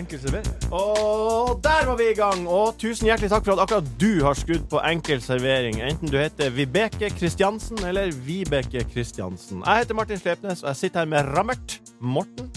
[0.00, 0.54] Enkel servering.
[0.72, 2.46] Og der var vi i gang.
[2.48, 5.80] Og tusen hjertelig takk for at akkurat du har skrudd på enkel servering.
[5.84, 9.60] Enten du heter Vibeke Kristiansen eller Vibeke Kristiansen.
[9.66, 12.48] Jeg heter Martin Slepnes, og jeg sitter her med Rammert, Morten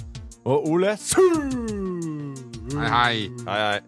[0.46, 2.40] og Ole Sund
[2.74, 3.18] Hei, hei.
[3.48, 3.80] Hei, hei.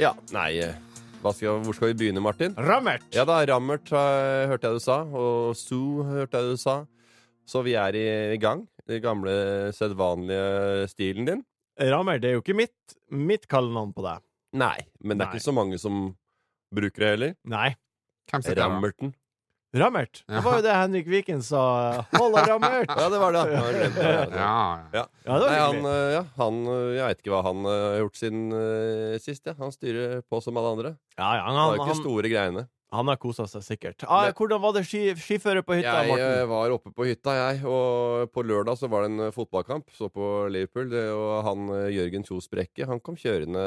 [0.00, 0.74] Ja, nei eh,
[1.22, 2.56] hva skal, Hvor skal vi begynne, Martin?
[2.56, 3.04] Rammert.
[3.16, 6.78] Ja da, Rammert eh, hørte jeg du sa, og Sue hørte jeg du sa.
[7.46, 8.64] Så vi er i, i gang.
[8.88, 9.36] Den gamle,
[9.76, 11.44] sedvanlige stilen din.
[11.76, 14.24] Rammert det er jo ikke mitt, mitt kallenavn på deg.
[14.56, 15.36] Nei, men det er Nei.
[15.36, 16.08] ikke så mange som
[16.74, 17.36] bruker det heller.
[17.44, 17.70] Nei.
[18.30, 18.70] Hvem sitter her?
[18.70, 19.12] Rammerten.
[19.76, 20.22] Rammert.
[20.24, 21.62] Det var jo det Henrik Viken sa.
[22.14, 22.88] Holla, Rammert.
[22.96, 23.42] Ja, det var det.
[23.52, 24.06] Ja, jeg det.
[24.38, 24.60] Ja,
[24.94, 25.02] ja.
[25.26, 27.82] Ja, det var Nei, han, eh, ja, han eh, Jeg vet ikke hva han eh,
[27.82, 29.42] har gjort siden uh, sist.
[29.44, 29.56] Ja.
[29.60, 30.94] Han styrer på som alle andre.
[31.18, 32.66] Ja, ja, han, Det var han, jo ikke han, store greiene.
[32.92, 34.04] Han har kosa seg sikkert.
[34.06, 36.26] Ah, hvordan var det ski, skiføre på hytta, Jeg Morten?
[36.38, 37.64] eh, var oppe på hytta, jeg.
[37.66, 39.90] Og på lørdag så var det en eh, fotballkamp.
[39.96, 40.88] Så på Liverpool.
[40.92, 43.64] Det, og han eh, Jørgen Kjos Brekke, han kom kjørende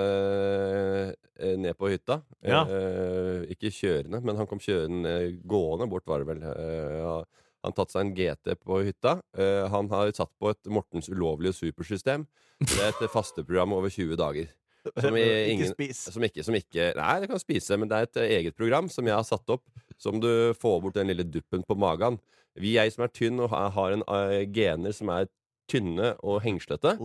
[1.60, 2.22] ned på hytta.
[2.46, 2.64] Ja.
[2.66, 5.14] Eh, ikke kjørende, men han kom kjørende
[5.50, 6.44] gående bort, var det vel.
[6.50, 7.24] Eh.
[7.68, 9.18] Han tatt seg en GT på hytta.
[9.36, 12.24] Eh, han har satt på et Mortens ulovlige supersystem.
[12.64, 14.48] Det er et fasteprogram over 20 dager.
[14.96, 15.16] Som
[15.54, 16.02] ingen, spis.
[16.14, 18.88] som ikke, som ikke Nei, det kan spise, men det er et eh, eget program
[18.92, 19.64] som jeg har satt opp,
[20.00, 22.20] som du får bort den lille duppen på magen.
[22.60, 25.28] Vi jeg som er tynn og har- har en uh, gener som er
[25.70, 26.96] tynne og hengslete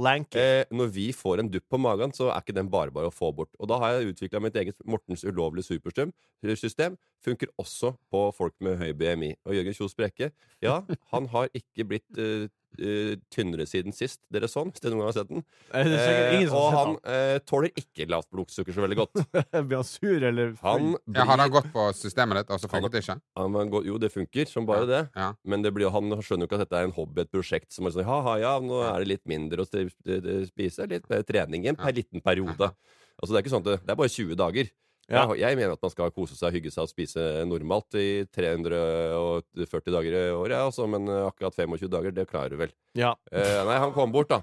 [0.41, 3.15] eh, Når vi får en dupp på magen, så er ikke den bare bare å
[3.15, 3.51] få bort.
[3.61, 6.97] Og da har jeg utvikla mitt eget Mortens ulovlige supersystem.
[7.25, 9.35] Funker også på folk med høy BMI.
[9.47, 10.31] Og Jørgen Kjos Brekke,
[10.65, 12.45] ja, han har ikke blitt uh,
[12.81, 14.21] uh, tynnere siden sist.
[14.33, 15.45] Dere sånn, hvis dere noen gang har sett den?
[15.73, 19.23] Er Eh, og han uh, tåler ikke lavt blodsukker så veldig godt.
[19.69, 22.97] Blir han sur, eller Han Ja, Har han gått på systemet ditt, og så funket
[22.97, 23.19] det ikke?
[23.41, 25.03] han han går, Jo, det funker som bare det.
[25.17, 25.33] Ja.
[25.45, 27.89] Men det blir, han skjønner jo ikke at dette er en hobby, et prosjekt som
[27.89, 31.73] er sånn Ha-ha, ja, nå er det litt mindre å spise, litt mer trening i
[31.73, 32.75] en per liten periode.
[33.15, 34.73] Altså, det er ikke sånn at det, det er bare 20 dager.
[35.11, 35.25] Ja.
[35.29, 39.93] Jeg, jeg mener at man skal kose seg, hygge seg og spise normalt i 340
[39.93, 42.73] dager i året, ja, altså, men akkurat 25 dager, det klarer du vel.
[42.97, 43.13] Ja.
[43.33, 44.41] Eh, nei, han kom bort, da.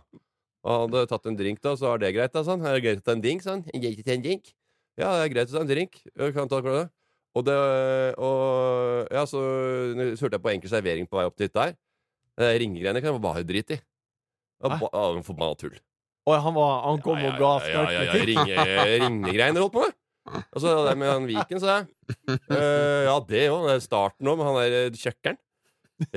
[0.62, 2.84] Og han hadde tatt en drink, da, så var det greit, da, Han Er det
[2.86, 3.64] greit å ta en drink, sånn?
[3.74, 4.52] Greit å ta en drink?
[5.00, 6.02] Ja, det er greit å ta en drink.
[6.36, 6.82] Kan ta det.
[7.32, 7.56] Og det
[8.20, 9.40] Og ja, så,
[9.96, 11.74] hørte jeg på enkel servering på vei opp til der.
[12.38, 13.82] Ringegreiene kan jeg bare drite i.
[14.62, 15.80] Forbanna tull.
[16.30, 18.44] Og han, var, han kom og ga skarp ja, ja, kritikk.
[18.46, 19.96] Ringe, ringegreiene holdt på med.
[20.30, 21.88] Og så det med han Viken, sa jeg.
[22.50, 23.64] Uh, ja, det òg.
[23.68, 25.40] Det er starten òg, med han der eh, kjøkkeren.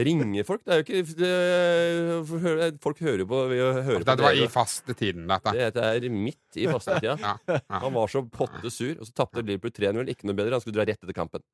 [0.01, 0.63] Ringer folk?
[0.65, 5.27] Det er jo ikke det, Folk hører på vi hører på Dette var i fastetiden,
[5.29, 5.53] dette.
[5.77, 7.19] Det er midt i fastetida.
[7.21, 7.61] Ja, ja.
[7.83, 10.09] Han var så potte sur, og så tapte Liverpool 3-0.
[10.15, 10.57] Ikke noe bedre.
[10.57, 11.45] Han skulle dra rett etter kampen.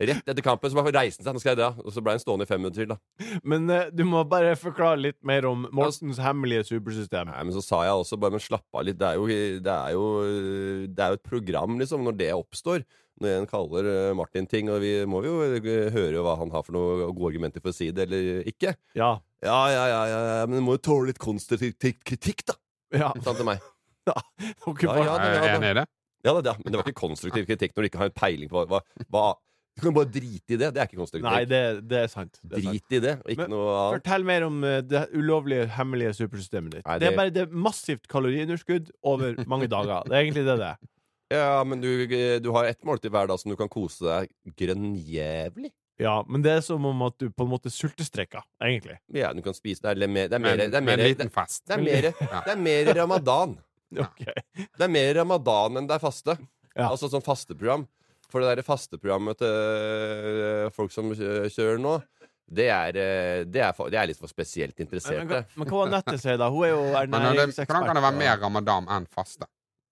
[0.00, 1.36] Rett etter kampen, så bare reiste han seg.
[1.36, 1.66] Nå skal jeg dra.
[1.84, 3.40] Og så ble han stående i fem minutter til, da.
[3.44, 7.28] Men eh, du må bare forklare litt mer om Mortens hemmelige supersystem.
[7.28, 8.96] Nei, men så sa jeg også bare, men slapp av litt.
[9.00, 9.26] Det er jo,
[9.60, 10.06] det er jo,
[10.88, 12.86] det er jo et program, liksom, når det oppstår.
[13.20, 16.64] Når en kaller eh, Martin ting, og vi må jo eh, høre hva han har
[16.64, 18.72] for noe gode argumenter for å si det, eller ikke.
[18.96, 19.18] Ja.
[19.44, 22.56] Ja, ja, ja, ja, ja men du må jo tåle litt konstruktiv kritikk, da.
[22.96, 23.12] ja.
[23.20, 23.60] Sa han til meg.
[24.08, 24.24] Dere
[24.80, 25.86] Ja, bare- ja, det- du enig i det?
[26.24, 28.48] Ja, da, ja, men det var ikke konstruktiv kritikk når du ikke har en peiling
[28.52, 28.80] på hva,
[29.12, 29.22] hva
[29.80, 30.68] Du kan bare drite i det.
[30.76, 31.26] Det er ikke konstruktivt.
[31.26, 32.38] Nei, det, det er sant.
[32.44, 32.76] Det er sant.
[32.76, 33.96] Drit i det, og ikke Men- noe annet.
[34.02, 36.84] Fortell mer om eh, det ulovlige, hemmelige supersystemet ditt.
[36.86, 37.06] Nei, det...
[37.06, 40.04] det- er bare det massivt kaloriunderskudd over mange dager.
[40.06, 40.80] Det er egentlig det det er.
[41.30, 41.86] Ja, men du,
[42.42, 45.70] du har ett måltid hver dag som du kan kose deg grønnjævlig.
[46.00, 48.96] Ja, men det er som om at du på en måte sultestrekker, egentlig.
[49.14, 51.04] Ja, du kan spise Det er, mer- det er mer, Med, det er med mer,
[51.04, 51.62] en liten fest.
[51.68, 52.08] det er mer,
[52.46, 53.58] det er mer ramadan.
[53.90, 54.32] Okay.
[54.78, 56.36] Det er mer ramadan enn det er faste.
[56.78, 56.92] Ja.
[56.92, 57.88] Altså sånn fasteprogram.
[58.30, 61.96] For det der fasteprogrammet til øh, folk som kjører nå,
[62.50, 65.24] det er, øh, det er, for, det er litt for spesielt Men, interesserte.
[65.30, 66.48] men, men hva var nettet sier, da?
[66.50, 67.70] Hun er jo Men ernæringsekspert.
[67.70, 69.46] hvordan kan det være mer ramadan enn faste?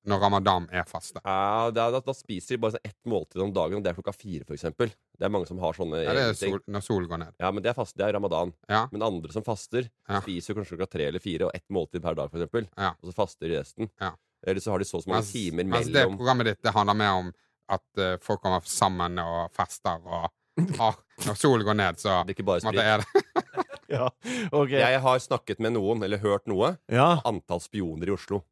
[0.08, 1.20] Når ramadan er faste.
[1.26, 3.90] Ja, det er, da, da spiser de bare sånn ett måltid om dagen, og det
[3.90, 4.88] er klokka fire, for eksempel.
[5.18, 7.34] Det er mange som har sånne Ja, det er sol, når solen går ned.
[7.42, 8.54] Ja, men det er faste, det er ramadan.
[8.70, 8.84] Ja.
[8.94, 10.20] Men andre som faster, Ja.
[10.24, 12.70] spiser kanskje klokka tre eller fire, og ett måltid per dag, for eksempel.
[12.78, 12.94] Ja.
[13.02, 13.90] Og så faster de resten.
[14.00, 14.14] Ja.
[14.46, 16.72] Eller så har de så så mange Mens, timer mens det mellom programmet ditt det
[16.72, 17.30] handler mer om
[17.68, 20.28] at uh, folk kommer sammen og fester, og
[20.82, 22.80] ah, når solen går ned, så Det er ikke bare sprit.
[22.82, 23.24] er det
[23.88, 24.08] Ja,
[24.52, 24.80] okay.
[24.82, 28.42] Jeg har snakket med noen, eller hørt noe, Ja, antall spioner i Oslo.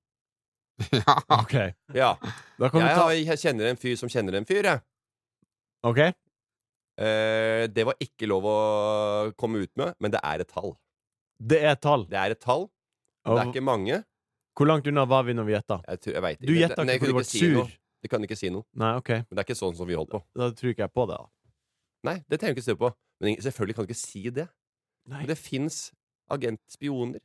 [0.93, 1.17] Ja.
[1.41, 1.55] ok.
[1.97, 2.15] Ja.
[2.61, 4.81] Da kan Jeg, ta har, jeg kjenner en fyr som kjenner en fyr, jeg.
[5.89, 6.01] OK?
[6.97, 8.57] Eh, det var ikke lov å
[9.37, 10.75] komme ut med, men det er et tall.
[11.37, 12.07] Det er et tall.
[12.09, 12.69] Det er et tall.
[13.27, 14.01] Det er ikke mange.
[14.57, 15.81] Hvor langt unna var vi når vi gjetta?
[15.85, 16.39] Jeg, jeg.
[16.41, 17.67] Du gjetta ikke fordi du ble si noe.
[17.97, 18.03] Sur.
[18.05, 18.67] De kan ikke si noe.
[18.77, 19.11] Nei, OK.
[19.25, 20.23] Men det er ikke sånn som vi holder på.
[20.37, 21.31] Da tror ikke jeg på det, da.
[22.07, 22.93] Nei, det trenger du ikke stå på.
[23.25, 24.49] Men selvfølgelig kan du ikke si det.
[25.07, 25.23] Nei.
[25.23, 25.79] Men det fins
[26.31, 27.23] agentspioner.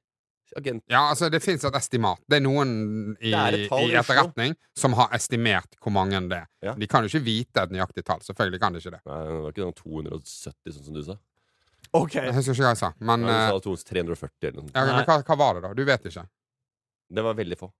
[0.57, 0.83] Agent...
[0.91, 2.19] Ja, altså Det fins et estimat.
[2.27, 2.71] Det er noen
[3.21, 6.47] i, Det er et i etterretning som har estimert hvor mange det er.
[6.65, 6.73] Ja.
[6.75, 8.19] De kan jo ikke vite et nøyaktig tall.
[8.25, 8.99] Selvfølgelig kan de ikke det.
[9.07, 11.15] Nei, det var ikke noen 270, sånn som du sa.
[11.95, 12.17] OK.
[12.19, 12.91] Jeg husker ikke hva jeg sa.
[12.99, 14.75] Men, Nei, eh, du sa 200 340 eller noe sånt.
[14.75, 15.71] ja, men hva, hva var det, da?
[15.77, 16.25] Du vet ikke?
[17.11, 17.71] Det var veldig få.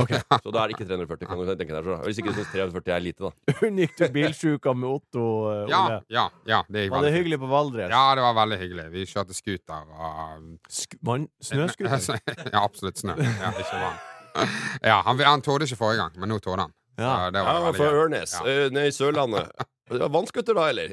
[0.00, 0.12] Ok.
[0.44, 1.26] Så da er det ikke 340.
[1.28, 1.96] Kan du tenke deg så.
[2.06, 3.56] Hvis ikke du syns 340 er lite, da.
[3.68, 7.50] Unikt du bilsjuka med Otto, eh, Ja, ja, ja det gikk Var det hyggelig på
[7.50, 7.90] Valdres?
[7.92, 8.86] Ja, det var veldig hyggelig.
[8.94, 12.22] Vi kjørte scooter og Sk man, Snøscooter?
[12.54, 13.18] ja, absolutt snø.
[13.20, 14.00] Ja, ikke vann.
[14.80, 16.72] Ja, han, han torde ikke forrige gang, men nå torde han.
[16.96, 17.30] Ja.
[17.32, 17.90] det var Ja, fra.
[18.04, 18.46] Ørnes, Ja.
[18.48, 19.52] eh, nede i Sørlandet.
[19.92, 20.92] Det var vannskuter, da, eller?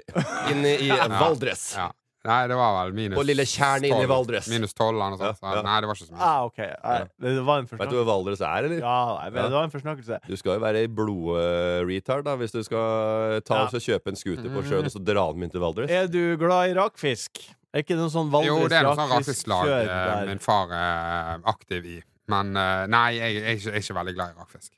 [0.52, 1.70] Inne i Valdres.
[1.78, 1.88] Ja.
[2.28, 4.10] Nei, det var vel minus På lille tjernet inne i 12.
[4.12, 4.48] Valdres.
[4.52, 5.38] Minus tolv eller noe sånt.
[5.40, 5.62] Ja, Så, ja.
[5.64, 6.26] Nei, det var ikke så mye.
[6.28, 6.58] Ah, OK.
[6.60, 8.82] Nei, det var en Vet du hva Valdres er, eller?
[8.84, 9.46] Ja, nei, Ja.
[9.48, 10.20] det var en forsnakkelse.
[10.28, 13.70] Du skal jo være blod-retard da hvis du skal ta Ja.
[13.72, 15.90] og kjøpe en scooter på sjøen og så dra den inn til Valdres.
[15.90, 17.40] Er du glad i rakfisk?
[17.74, 20.26] Er ikke noen noe sånn Valdres rakfisk Jo, det er noe sånn rakfisklag lag eh,
[20.28, 22.02] min far er aktiv i.
[22.28, 24.72] Men eh, nei, jeg, jeg, er ikke- jeg er ikke veldig glad i rakfisk.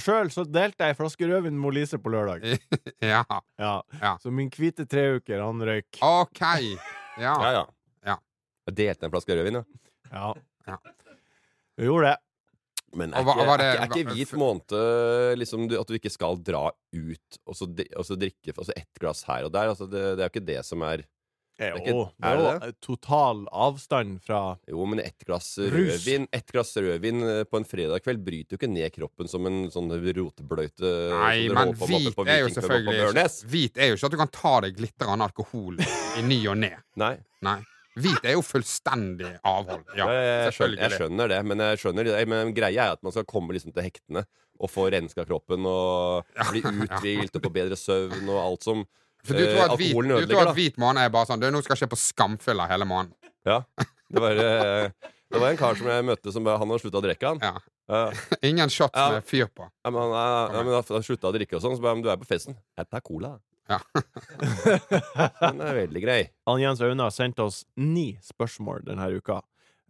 [0.00, 2.42] Sjøl så delte jeg ei flaske rødvin med Lise på lørdag.
[3.12, 3.20] ja.
[3.60, 3.74] Ja.
[4.00, 4.16] Ja.
[4.22, 6.00] Så min hvite treuker, han røyk.
[6.02, 6.42] OK.
[6.42, 7.34] Ja.
[7.44, 7.64] Ja, ja.
[8.04, 8.16] Ja.
[8.66, 9.64] Jeg delte en flaske rødvin, ja.
[10.10, 10.32] Ja.
[10.66, 10.78] Ja.
[11.78, 12.16] Vi gjorde det.
[12.98, 16.10] Men er ikke, var det- er ikke, er ikke hvit måned liksom, at du ikke
[16.14, 16.64] skal dra
[16.94, 17.66] ut og så,
[17.98, 19.70] og så drikke altså ett glass her og der?
[19.72, 21.02] Altså, det, det er jo ikke det som er
[21.54, 26.26] Jo, er ikke- det er det jo total avstand fra Jo, men ett glass rødvin
[26.32, 29.68] Ett glass rødvin eh, på en fredag kveld bryter jo ikke ned kroppen som en
[29.70, 34.16] sånn rotbløyte Nei, som men hvit er jo selvfølgelig ikke, Hvit er jo ikke at
[34.16, 35.78] du kan ta deg litt alkohol
[36.18, 36.72] i ny og ne.
[36.96, 37.60] Nei, Nei.
[37.94, 39.84] Hvit er jo fullstendig avhold.
[39.94, 42.16] Ja, jeg, skjønner, jeg skjønner det, men jeg skjønner det.
[42.26, 44.24] Men greia er at man skal komme liksom til hektene
[44.58, 48.82] og få renska kroppen og bli uthvilt og få bedre søvn og alt som
[49.24, 51.40] For du eh, tror at hvit, alkoholen du tror at hvit måned er bare sånn
[51.40, 53.14] Du, nå skal jeg på skamfylla hele måneden.
[53.48, 53.62] Ja.
[54.14, 54.90] Det var, eh,
[55.32, 57.40] det var en kar som jeg møtte, som han hadde slutta å drikke, han.
[57.42, 57.62] Ja.
[57.90, 59.10] Uh, Ingen shots Ja.
[59.16, 59.66] med fyr på.
[59.84, 60.12] Ja, men han,
[60.54, 62.56] ja, men han slutta å drikke og sånn, så bare du er på festen.
[62.78, 63.34] Jeg tar cola.
[63.68, 63.78] Ja.
[65.40, 66.20] Den er veldig grei.
[66.48, 69.40] Han Jens Aune har sendt oss ni spørsmål denne uka.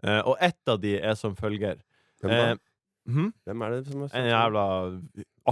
[0.07, 1.83] uh, og ett av de er som følger.
[2.23, 2.55] Hvem, uh,
[3.05, 3.33] Eh, hm?
[3.45, 4.63] Hvem er det som er En jævla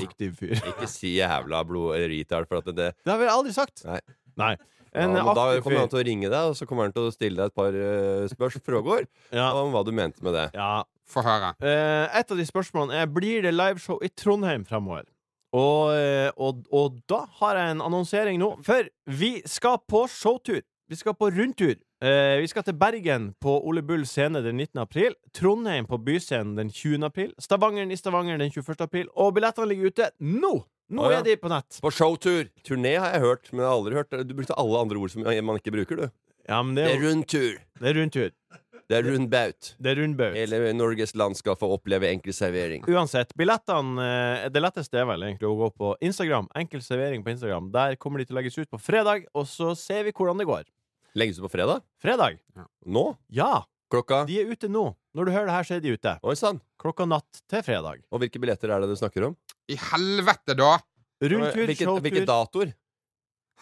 [0.00, 0.54] aktiv fyr.
[0.72, 3.84] Ikke si jævla blod-retard, for at det, Det har vi aldri sagt.
[3.88, 4.00] Nei.
[4.40, 4.52] Nei.
[4.56, 7.08] ja, En men Da kommer han til å ringe deg, og så kommer han til
[7.08, 9.06] å stille deg et par uh, spørsmål
[9.40, 9.50] Ja.
[9.60, 10.48] om hva du mente med det.
[10.56, 10.82] ja.
[11.12, 11.50] Få høre.
[11.60, 15.04] Uh, et av de spørsmålene er Blir det liveshow i Trondheim fremover.
[15.52, 20.62] Og, eh, og, og da har jeg en annonsering nå, for vi skal på showtur.
[20.92, 21.70] Vi skal på rundtur.
[22.04, 24.82] Eh, vi skal til Bergen på Ole Bull scene den 19.
[24.82, 25.14] april.
[25.32, 27.06] Trondheim på Byscenen den 20.
[27.08, 27.30] april.
[27.40, 28.76] Stavangeren i Stavanger den 21.
[28.84, 29.08] april.
[29.16, 30.50] Og billettene ligger ute nå!
[30.92, 31.22] Nå Å, ja.
[31.22, 31.78] er de på nett.
[31.80, 32.50] På showtur!
[32.68, 35.24] Turné har jeg hørt, men jeg har aldri hørt Du brukte alle andre ord som
[35.24, 36.10] man ikke bruker, du.
[36.50, 37.56] Ja, men det Det er, er jo- rundtur.
[37.80, 38.30] det er rundtur.
[38.92, 39.70] Det er rundbaut.
[39.80, 40.34] Det er rundbaut.
[40.36, 42.84] Hele Norges land skal få oppleve enkel servering.
[42.92, 43.96] Uansett, billettene
[44.44, 46.50] eh, Det letteste er vel egentlig å gå på Instagram.
[46.60, 47.70] Enkel servering på Instagram.
[47.72, 50.50] Der kommer de til å legges ut på fredag, og så ser vi hvordan det
[50.50, 50.64] går.
[51.18, 51.82] Legges ut på fredag?
[52.02, 52.38] Fredag?
[52.86, 53.04] Nå?
[53.28, 53.64] Ja!
[53.92, 54.22] Klokka?
[54.24, 54.86] De er ute nå.
[55.12, 56.14] Når du hører det her, så er de ute.
[56.24, 56.62] Oi sann!
[56.80, 58.00] Klokka natt til fredag.
[58.08, 59.34] Og hvilke billetter er det du snakker om?
[59.68, 60.78] I helvete, da!
[61.22, 62.00] Rundtur, Hvilke, showtur.
[62.06, 62.72] hvilke datoer?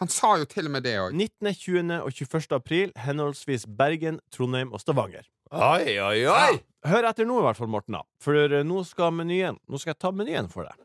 [0.01, 1.13] Han sa jo til og med det òg.
[1.13, 1.91] 19., 20.
[1.99, 2.55] og 21.
[2.57, 5.27] april, henholdsvis Bergen, Trondheim og Stavanger.
[5.51, 6.61] Oi, oi, oi!
[6.87, 7.99] Hør etter nå, i hvert fall, Morten.
[7.99, 8.05] da.
[8.23, 10.79] For eh, nå skal menyen Nå skal jeg ta menyen for deg.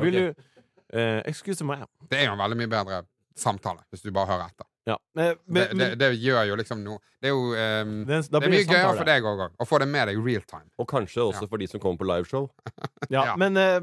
[0.00, 0.32] Vil okay.
[0.32, 1.84] du eh, Excuse meg.
[2.08, 3.02] Det er jo en veldig mye bedre
[3.38, 4.66] samtale, hvis du bare hører etter.
[4.86, 4.96] Ja.
[5.18, 8.38] Men, Det, men, det, det gjør jo liksom noe Det er jo um, det, Det
[8.38, 8.98] er mye gøyere samtale.
[9.00, 10.68] for deg òg, å få det med deg real time.
[10.78, 11.50] Og kanskje også Ja.
[11.50, 12.50] for de som kommer på liveshow.
[13.10, 13.36] Ja, Ja.
[13.36, 13.80] Men uh,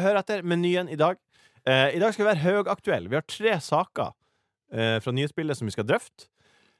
[0.00, 1.20] hør etter menyen i dag.
[1.66, 3.10] Uh, I dag skal vi være høyaktuelle.
[3.12, 6.30] Vi har tre saker uh, fra nyhetsbildet som vi skal drøfte.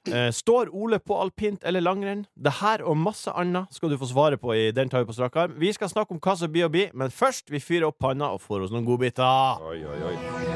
[0.06, 2.26] Eh, står Ole på alpint eller langrenn?
[2.38, 5.16] Det her og masse annet skal du få svare på i Den tar vi på
[5.16, 5.56] strak arm.
[5.58, 8.30] Vi skal snakke om hva som blir å bli, men først vi fyrer opp panna
[8.30, 9.66] og får oss noen godbiter.
[9.66, 10.55] Oi, oi, oi.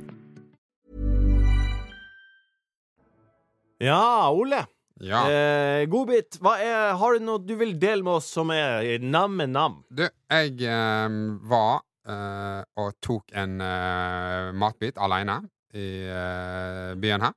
[3.81, 4.65] Ja, Ole.
[5.01, 5.23] Ja.
[5.31, 9.79] Eh, Godbit, har du noe du vil dele med oss som er nam-nam?
[9.89, 11.15] Du, jeg eh,
[11.49, 15.39] var eh, og tok en eh, matbit aleine
[15.73, 17.33] i eh, byen her.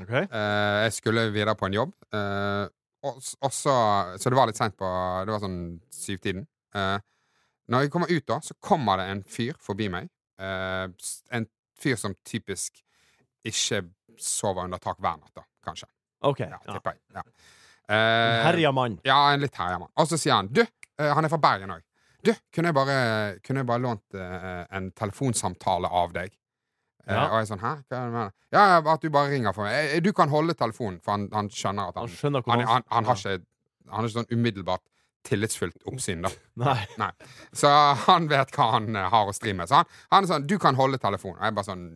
[0.00, 0.24] Okay.
[0.28, 1.92] Eh, jeg skulle videre på en jobb.
[2.16, 2.64] eh,
[3.06, 3.74] og, og så,
[4.18, 4.88] så det var litt seint på
[5.28, 5.60] Det var sånn
[5.94, 6.46] syvtiden.
[6.74, 10.08] Når jeg kommer ut, da, så kommer det en fyr forbi meg.
[10.40, 10.88] Eh,
[11.36, 11.46] en
[11.78, 12.80] fyr som typisk
[13.46, 13.84] ikke
[14.18, 15.88] sover under tak hver natt, da, kanskje.
[16.26, 16.40] Ok.
[16.46, 17.00] Ja, tipper jeg.
[17.18, 17.26] Ja.
[17.88, 18.96] Eh, Herja mann.
[19.06, 19.92] ja, en litt herja mann.
[20.00, 21.82] Og så sier han Du, eh, han er fra Bergen òg.
[22.26, 22.96] Du, kunne jeg bare,
[23.46, 26.32] kunne jeg bare lånt eh, en telefonsamtale av deg?
[27.06, 27.28] Eh, Ja.
[27.28, 27.74] og jeg er sånn Hæ?
[27.86, 28.32] Hva er det du mener?
[28.56, 29.92] Ja, ja, at du bare ringer for meg.
[29.94, 32.82] Eh, Du kan holde telefonen, for han, han skjønner at han Han skjønner han, han,
[32.90, 33.44] han, har ikke,
[33.92, 34.82] han har ikke sånn umiddelbart
[35.26, 36.30] tillitsfullt oppsyn, da.
[36.64, 36.80] Nei.
[36.98, 37.12] Nei.
[37.54, 37.70] Så
[38.08, 39.68] han vet hva han eh, har å stri med.
[39.70, 41.38] Så han, han er sånn Du kan holde telefonen.
[41.38, 41.86] Og jeg bare sånn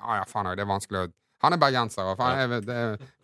[0.00, 1.12] Ja ja, faen òg, det er vanskelig å
[1.42, 2.66] Han er bergenser, og faen,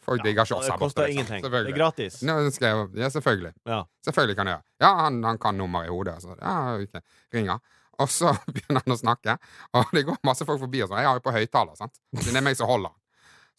[0.05, 0.79] folk digger ikke Det her borte.
[0.83, 1.12] koster liksom.
[1.12, 1.45] ingenting.
[1.45, 2.23] Det er gratis.
[2.26, 3.52] Nå jeg, ja, selvfølgelig.
[3.67, 3.83] Ja.
[4.05, 4.64] Selvfølgelig kan jeg gjøre.
[4.81, 6.17] Ja, han, han kan nummeret i hodet.
[6.23, 7.00] Så, ja, okay.
[7.35, 7.59] Ringer.
[8.00, 9.37] Og så begynner han å snakke,
[9.76, 10.83] og det går masse folk forbi.
[10.83, 11.02] Og sånn.
[11.02, 12.00] Jeg har jo på høyttaler, sant.
[12.17, 12.97] Det er meg som holder.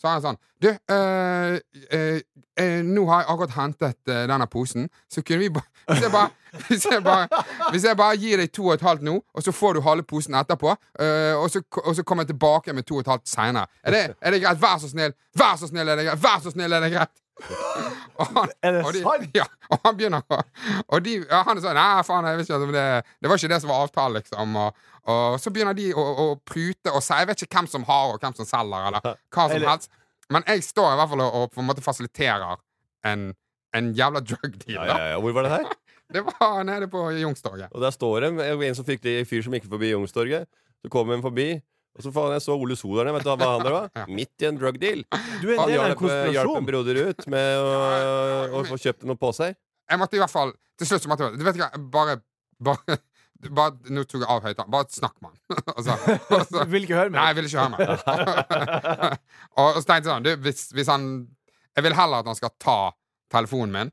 [0.01, 1.58] Så er han sånn Du, øh,
[1.93, 2.22] øh,
[2.60, 6.29] øh, nå har jeg akkurat hentet denne posen, så kunne vi bare
[6.67, 7.27] hvis jeg bare,
[7.72, 10.03] hvis, jeg bare gir deg to og et halvt nå, og så får du halve
[10.08, 13.27] posen etterpå, eh, og, så, og så kommer jeg tilbake med to og et halvt
[13.31, 13.67] seinere.
[13.84, 14.62] Er, det- er det greit?
[14.62, 15.13] Vær så snill!
[15.39, 16.24] Vær så snill, er det greit?
[16.24, 17.17] Vær så snill, er det greit?
[18.22, 19.24] Og han, Er det og de, sant?
[19.34, 20.38] Ja, og han begynner å
[20.93, 22.84] Og de, ja, han er sånn Nei, faen, jeg vet ikke om det
[23.24, 24.58] Det var ikke det som var avtalen, liksom.
[24.62, 27.88] Og, og så begynner de å, å prute og si Jeg vet ikke hvem som
[27.88, 29.89] har, og hvem som selger, eller hva som helst.
[30.31, 32.62] Men jeg står i hvert fall og, og på en måte fasiliterer
[33.10, 33.25] en,
[33.79, 34.75] en jævla drug deal.
[34.77, 35.17] Ja, ja, ja.
[35.24, 35.72] Hvor var det her?
[36.15, 37.72] Det var nede på Youngstorget.
[37.72, 40.50] Og der står det en, som fikk det i fyr som gikk forbi Youngstorget.
[40.82, 41.53] Så kom en forbi.
[41.91, 43.18] Og så faen, jeg så Ole So der nede.
[43.20, 43.89] Vet du hva han der var?
[44.20, 45.03] Midt i en drug deal.
[45.41, 47.72] Du er en del av en hjalp, hjalp en broder ut med å,
[48.60, 49.58] å få kjøpt noe på seg.
[49.91, 52.13] Jeg måtte i hvert fall Til slutt så måtte jeg Du vet ikke, bare
[52.63, 52.96] Bare,
[53.50, 54.72] bare Nå tok jeg av høyttaleren.
[54.72, 55.63] Bare snakk med han.
[55.75, 55.98] og så,
[56.32, 57.41] og så, Du vil ikke høre Nei, jeg meg?
[57.41, 59.18] vil ikke høre meg.
[59.60, 61.10] og så tenkte jeg sånn du, hvis, hvis han
[61.75, 62.77] Jeg vil heller at han skal ta
[63.32, 63.91] telefonen min,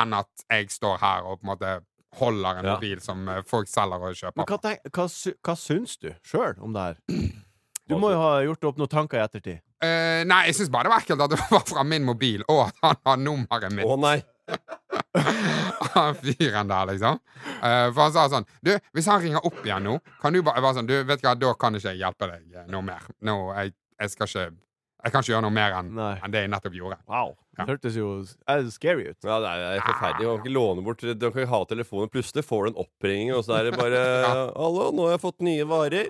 [0.00, 1.74] enn at jeg står her og på en måte
[2.18, 2.74] holder en Ja.
[2.76, 4.46] mobil som eh, folk selger og Men kjøper.
[4.46, 5.06] hva, tenk, hva,
[5.48, 7.00] hva syns du sjøl om det her?
[7.84, 9.58] Du må jo ha gjort opp noen tanker i ettertid.
[9.84, 12.62] Uh, nei, jeg syns bare det var ekkelt at det var fra min mobil, og
[12.70, 13.84] at han har nummeret mitt.
[13.84, 14.22] Å nei!
[15.94, 17.18] han fyren der, liksom.
[17.60, 20.60] Uh, for han sa sånn Du, hvis han ringer opp igjen nå, kan du bare
[20.64, 23.04] være sånn Du, vet du hva, da kan ikke jeg hjelpe deg noe mer.
[23.24, 24.46] Nå, jeg, jeg skal ikke
[25.04, 26.96] Jeg kan ikke gjøre noe mer enn en det jeg nettopp gjorde.
[27.10, 27.34] Wow.
[27.54, 27.64] Ja.
[27.68, 28.06] Det hørtes jo
[28.50, 29.18] eh, scary ut.
[29.22, 30.26] Ja, det er, det er forferdelig.
[30.26, 32.10] Man kan ikke låne bort Du kan ikke ha telefonen.
[32.10, 34.00] Plutselig får du en oppringning, og så er det bare
[34.56, 36.08] 'Hallo, nå har jeg fått nye varer.'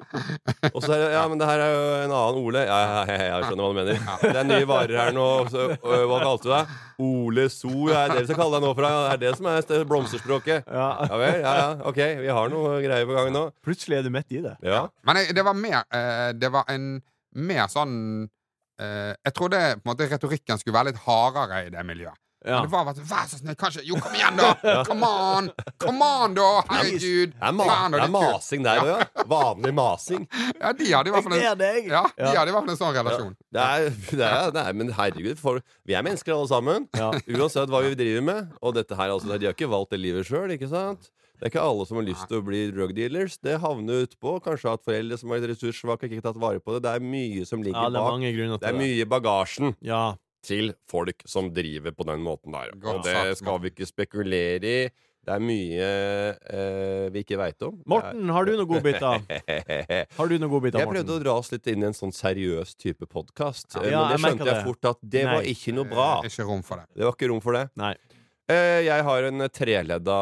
[0.71, 2.63] Og så er det 'Ja, men det her er jo en annen Ole'.
[2.65, 4.01] Ja, ja, ja, ja, jeg skjønner hva du mener.
[4.23, 5.27] Det er nye varer her nå.
[5.53, 6.77] Så, øh, hva kalte du deg?
[7.05, 7.73] Ole So.
[7.91, 8.93] Ja, er det dere skal kalle deg nå fra?
[8.95, 10.71] Det er det som er blomsterspråket.
[10.71, 10.87] Ja.
[11.11, 11.41] Ja vel?
[11.43, 11.69] Ja, ja.
[11.91, 13.49] Ok, vi har noe greier på gang nå.
[13.67, 14.55] Plutselig er du midt i det.
[14.65, 14.87] Ja.
[15.05, 17.03] Men det var mer eh, Det var en
[17.35, 18.31] mer sånn
[18.81, 22.19] eh, Jeg trodde på en måte retorikken skulle være litt hardere i det miljøet.
[22.45, 22.59] Ja.
[22.59, 24.51] Men det var bare sånn Vær så snill, kanskje Jo, kom igjen, da!
[24.89, 25.47] Come on!
[25.81, 26.49] Come on, da!
[26.69, 27.33] Herregud!
[27.33, 29.25] Det er, ma det er masing der òg, ja.
[29.31, 30.27] Vanlig masing.
[30.61, 31.73] Ja, de hadde i hvert fall en, ja, de
[32.37, 33.33] hadde i hvert fall en sånn relasjon.
[33.53, 36.87] Det er, det er, det er, men herregud, for, vi er mennesker alle sammen.
[36.97, 37.11] Ja.
[37.33, 38.53] Uansett hva vi driver med.
[38.61, 41.11] Og dette her, altså, de har ikke valgt det livet sjøl, ikke sant?
[41.45, 43.35] Det er ikke alle som har lyst til å bli drug dealers.
[43.37, 44.39] Det havner utpå.
[44.41, 46.87] Kanskje at foreldre som har litt ressurssvake, ikke tatt vare på det.
[46.87, 48.13] Det er mye som Ja, ligger det er bak.
[48.15, 48.81] mange Det er det.
[48.81, 50.15] mye i bagasjen Ja.
[50.43, 52.73] til folk som driver på den måten der.
[52.81, 54.89] Godt Og det sagt, skal vi ikke spekulere i.
[55.25, 55.85] Det er mye
[56.49, 57.77] eh, vi ikke veit om.
[57.89, 59.23] Morten, har du noen godbiter?
[59.29, 62.75] Jeg Har du noen godbiter, prøvde å dra oss litt inn i en sånn seriøs
[62.77, 66.09] type podkast, Ja, men det skjønte jeg jeg fort at det var ikke noe bra.
[66.25, 66.87] Eh, Ikke rom for det.
[66.97, 67.69] Det var ikke rom for det.
[67.77, 67.95] Nei.
[68.51, 70.17] Eh, jeg har en treledda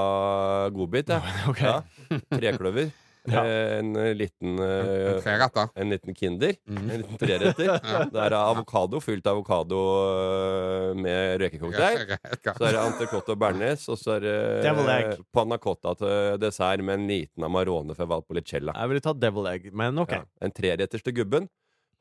[0.74, 1.38] godbit, jeg.
[1.52, 1.70] Okay.
[1.70, 2.20] Ja.
[2.32, 2.92] Trekløver.
[3.22, 3.44] Ja.
[3.46, 5.66] Eh, en eh, liten En eh.
[5.74, 6.56] En liten Kinder.
[6.66, 6.90] Mm.
[6.90, 7.68] En liten treretter.
[8.12, 12.00] Det er avokado, fylt avokado eh, med røkecocktail.
[12.08, 12.56] Reker.
[12.58, 16.98] Så er det entrecôte og bearnés, og så er det panna cotta til dessert med
[16.98, 18.74] en liten Amarone fra Valpolicella.
[18.74, 20.18] Jeg ville tatt devil egg, men OK.
[20.18, 20.24] Ja.
[20.42, 21.46] En treretters til gubben.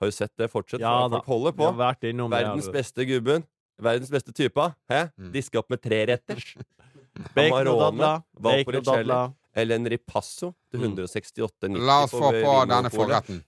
[0.02, 0.82] Har du sett det fortsett?
[0.82, 1.70] Ja Folk holder på.
[1.78, 2.74] Verdens altså.
[2.74, 3.46] beste gubben.
[3.80, 4.74] Verdens beste typer.
[4.90, 5.04] Hæ?
[5.18, 5.32] Mm.
[5.34, 6.56] Diske opp med treretters.
[7.36, 8.22] Bacon og dadler.
[8.42, 9.36] Bacon.
[9.56, 10.96] Eller en ripasso til Mm.
[10.96, 13.42] 168,90 La oss få på denne forretten.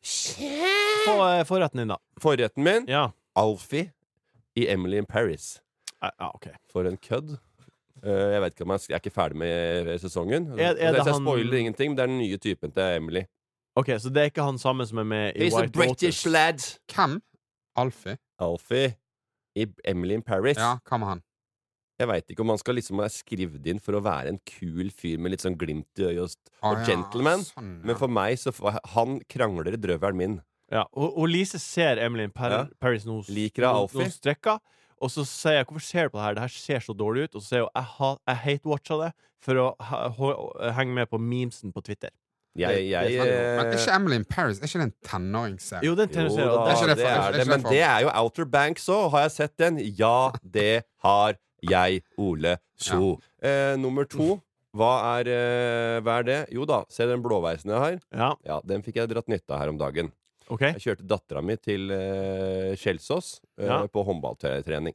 [1.06, 1.98] Få eh, forretten din, da.
[2.20, 3.08] Forretten min Ja.
[3.36, 3.92] Alfie
[4.56, 5.62] i Emily in Paris.
[6.04, 6.48] Eh, Ja, OK.
[6.72, 7.38] For en kødd.
[8.04, 10.50] Eh, jeg vet ikke om jeg, jeg er ikke ferdig med eh, sesongen.
[10.60, 13.24] Er- er det jeg han- ingenting, men det er den nye typen til Emily.
[13.76, 16.26] Ok, Så det er ikke han samme som er med i He's a White British
[16.26, 16.26] Lotus?
[16.26, 16.80] lad.
[16.94, 17.22] Hvem?
[17.76, 18.18] Alfie?
[18.40, 18.96] Alfie
[19.56, 20.58] i Emily in Paris.
[20.58, 21.24] Ja, hva med han?
[22.00, 24.90] Jeg veit ikke om han skal liksom være skrevet inn for å være en kul
[24.90, 26.32] fyr med litt sånn glimt i øyet og,
[26.64, 27.44] ah, ja, gentleman.
[27.46, 27.86] sånn, ja.
[27.86, 30.42] Men for meg så får Han krangler i drøvelen min.
[30.72, 32.64] Ja, og, og Lise ser Emily in Par Ja.
[32.82, 34.08] Paris nå Liker hun nå- Alfie?
[34.08, 34.60] nå strekker,
[35.00, 36.34] og så sier jeg 'Hvorfor ser du på det her?
[36.34, 39.14] Det her ser så dårlig ut.' Og så sier hun 'Jeg, ha- jeg hate-watcha det
[39.40, 40.10] for å ha,
[40.74, 42.10] henge med på memesen på Twitter'.
[42.56, 43.18] Jeg, Det- jeg.
[43.18, 45.84] Men er eh, ikke Emily in Paris Er ikke det en tenåringsserie?
[45.88, 48.10] Jo, den Jo da, Det er det det for- er det Men det er jo
[48.14, 49.10] Outer Banks òg.
[49.12, 49.78] Har jeg sett den?
[49.98, 53.20] Ja, det har jeg, Ole So.
[53.42, 54.42] Eh, nummer to.
[54.76, 56.50] Hva er, eh, hva er det?
[56.52, 58.00] Jo da, se den blåveisen jeg har.
[58.12, 60.12] Ja, Ja, Den fikk jeg dratt nytte av her om dagen.
[60.50, 60.74] Okay.
[60.74, 63.88] Jeg kjørte dattera mi til eh, Kjelsås eh, Ja.
[63.88, 64.94] på håndballtrening.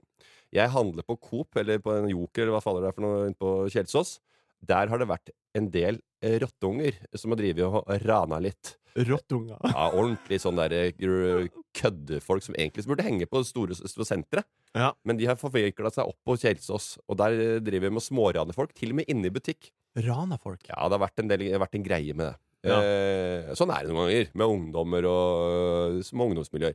[0.52, 3.32] Jeg handler på Coop, eller på en Joker, eller hva faller det er for noe,
[3.34, 4.18] på Kjelsås.
[4.64, 8.74] Der har det vært en del eh, rottunger som har drevet og rana litt.
[8.98, 9.58] Rottunger.
[9.62, 11.48] Ja, ordentlig sånn der eh,
[11.78, 14.42] køddefolk som egentlig burde henge på store sentre.
[14.74, 14.90] Ja.
[15.06, 18.08] Men de har forvikla seg opp på Kjelsås, og der eh, driver vi med å
[18.08, 18.74] smårane folk.
[18.76, 19.70] Til og med inne i butikk.
[19.98, 20.66] Rana folk.
[20.68, 22.36] Ja, det har vært en, del, det har vært en greie med det.
[22.68, 22.80] Ja.
[22.82, 26.74] Eh, sånn er det noen ganger med ungdommer og små ungdomsmiljøer.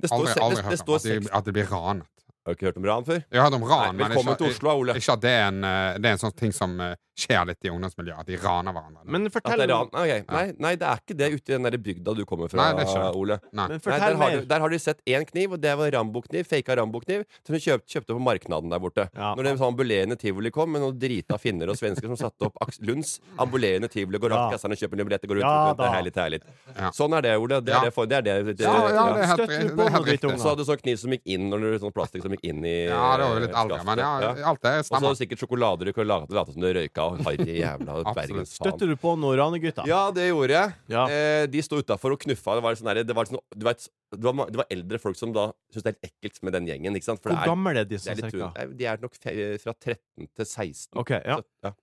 [0.00, 2.26] Det står, Aldri, aldri det, det hørt om at de, at de blir ranet.
[2.50, 3.18] Har du ikke hørt om ran før?
[3.30, 4.94] Jeg har hørt om ran, Nei, men velkommen ikke, til Oslo, Ole.
[4.98, 7.66] ikke at det er, en, eh, det er en sånn ting som eh, skjer litt
[7.66, 8.22] i ungdomsmiljøet.
[8.24, 9.04] At de raner hverandre.
[9.04, 9.90] Men fortell, det ran?
[9.92, 10.24] okay.
[10.30, 12.86] Nei, nei, det er ikke det ute i den der bygda du kommer fra, Nei.
[13.10, 13.40] Ole.
[13.52, 13.66] Nei.
[13.72, 16.48] men Nei, der, har du, der har de sett én kniv, og det var Rambo-kniv.
[16.48, 17.26] Faka Rambo-kniv.
[17.46, 19.06] Som de kjøpt, kjøpte på marknaden der borte.
[19.14, 19.32] Ja.
[19.36, 22.60] Når det sånn ambulerende tivoli kom, med noen drita finner og svensker som satte opp
[22.64, 24.70] Aks Lunds ambulerende tivoli, går rundt Ja.
[24.70, 26.40] Og kjøper nye billetter, går ut, Ja, er herlig, det er herlig.
[26.76, 26.90] Ja.
[26.94, 27.60] Sånn er det, Ole.
[27.64, 29.04] Det er det, for, det, er det, det, det ja, ja.
[29.14, 30.32] det er helt, Støtter du det på er helt riktig.
[30.40, 32.76] Så hadde du sånn kniv som gikk inn Når sånn plastikk som gikk inn i
[32.86, 34.12] Ja, det var jo litt aldri, men ja,
[34.52, 37.08] alt det Og så hadde du sikkert sjokolader du kunne late, late som du røyka,
[37.10, 38.48] og harry jævla bergensfaen.
[38.52, 39.84] Støtter du på Norane-gutta?
[39.90, 40.74] Ja, det gjorde jeg.
[40.94, 41.04] Ja.
[41.10, 42.56] Eh, de sto utafor og knuffa.
[42.58, 45.18] Det var, sånn der, det, var sånn, du vet, det, var, det var eldre folk
[45.20, 46.98] som da syntes det er helt ekkelt med den gjengen.
[47.00, 47.22] Ikke sant?
[47.22, 47.94] For Hvor det er, gammel er de?
[47.96, 48.76] disse er litt?
[48.80, 50.98] De er nok fe- fra 13 til 16.
[51.04, 51.38] OK, ja.
[51.40, 51.74] Så, ja.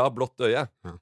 [0.00, 0.66] ja, blått øye.
[0.86, 0.96] Hm.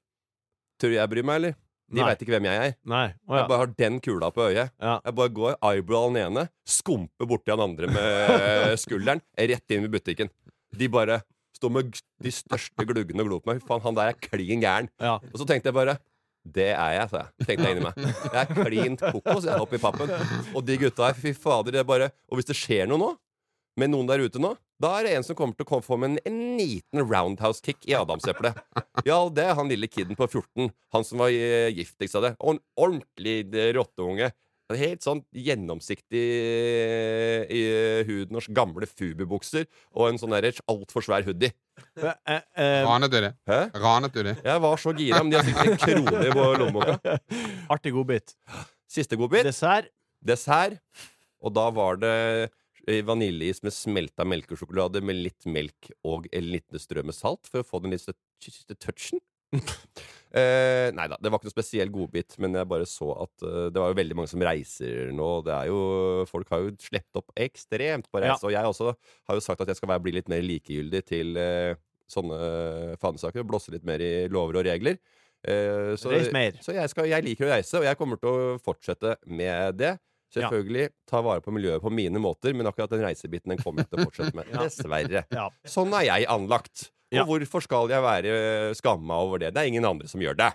[0.81, 1.61] Tror du jeg bryr meg, eller?
[1.95, 2.71] De veit ikke hvem jeg er.
[2.89, 3.03] Nei.
[3.29, 4.71] Å Jeg bare har den kula på øyet.
[4.81, 4.95] ja.
[5.05, 10.31] Jeg bare går eyebrowen ene, skumper borti han andre med skulderen, rett inn i butikken.
[10.75, 11.19] De bare
[11.55, 13.61] står med de største gluggene og glor på meg.
[13.63, 14.89] Fy faen, han der er klin gæren.
[15.01, 15.15] ja.
[15.31, 15.97] Og så tenkte jeg bare
[16.45, 17.47] det er jeg, sa jeg.
[17.47, 17.95] Tenkte jeg inni meg.
[18.29, 20.11] Jeg er klint kokos jeg, oppi pappen.
[20.53, 23.07] Og de gutta her, fy fader, det er bare Og hvis det skjer noe nå,
[23.81, 25.97] med noen der ute nå, da er det en som kommer til å komme- få
[25.97, 28.59] med en, en liten roundhouse-kick i adamseplet.
[29.07, 30.69] Ja, det er han lille kiden på 14.
[30.93, 32.31] Han som var giftigst av det.
[32.39, 34.29] Og en ordentlig eh, rotteunge.
[34.73, 37.59] Helt sånn gjennomsiktig eh, i
[38.07, 41.51] huden og gamle Fubu-bukser og en sånn der altfor svær hoodie.
[41.99, 43.35] Eh, eh, eh, Ranet du det?
[43.45, 43.59] Hæ?
[43.77, 44.33] Ranet du det?
[44.41, 47.19] Jeg var så gira, men de har sikkert en krone på lommeboka.
[47.75, 48.33] artig godbit.
[48.89, 49.45] Siste godbit.
[49.45, 49.91] Dessert.
[50.25, 50.81] dessert.
[51.45, 52.15] Og da var det
[52.89, 57.61] eh, vaniljeis med smelta melkesjokolade med litt melk og en liten strø med salt for
[57.61, 58.09] å få den litt
[58.81, 59.21] touchen.
[60.39, 63.65] eh, nei da, det var ikke noe spesiell godbit, men jeg bare så at uh,
[63.73, 65.29] det var jo veldig mange som reiser nå.
[65.47, 65.81] Det er jo,
[66.29, 68.43] folk har jo slept opp ekstremt på reise.
[68.45, 71.37] Og jeg også har jo sagt at jeg skal være, bli litt mer likegyldig til
[71.39, 71.75] uh,
[72.11, 72.39] sånne
[73.01, 73.43] fanesaker.
[73.43, 74.99] og Blåse litt mer i lover og regler.
[75.45, 79.17] Uh, så, så jeg, skal, jeg liker å reise, og jeg kommer til å fortsette
[79.29, 79.95] med det.
[80.35, 80.49] Ja.
[80.49, 83.93] Selvfølgelig ta vare på miljøet på mine måter, men akkurat den reisebiten den kommer jeg
[83.93, 84.49] til å fortsette med.
[84.55, 84.65] Ja.
[84.65, 85.23] Dessverre.
[85.31, 85.47] Ja.
[85.69, 86.89] Sånn er jeg anlagt.
[87.13, 87.23] Og Ja.
[87.27, 89.53] hvorfor skal jeg være skamma over det?
[89.53, 90.51] Det er ingen andre som gjør det.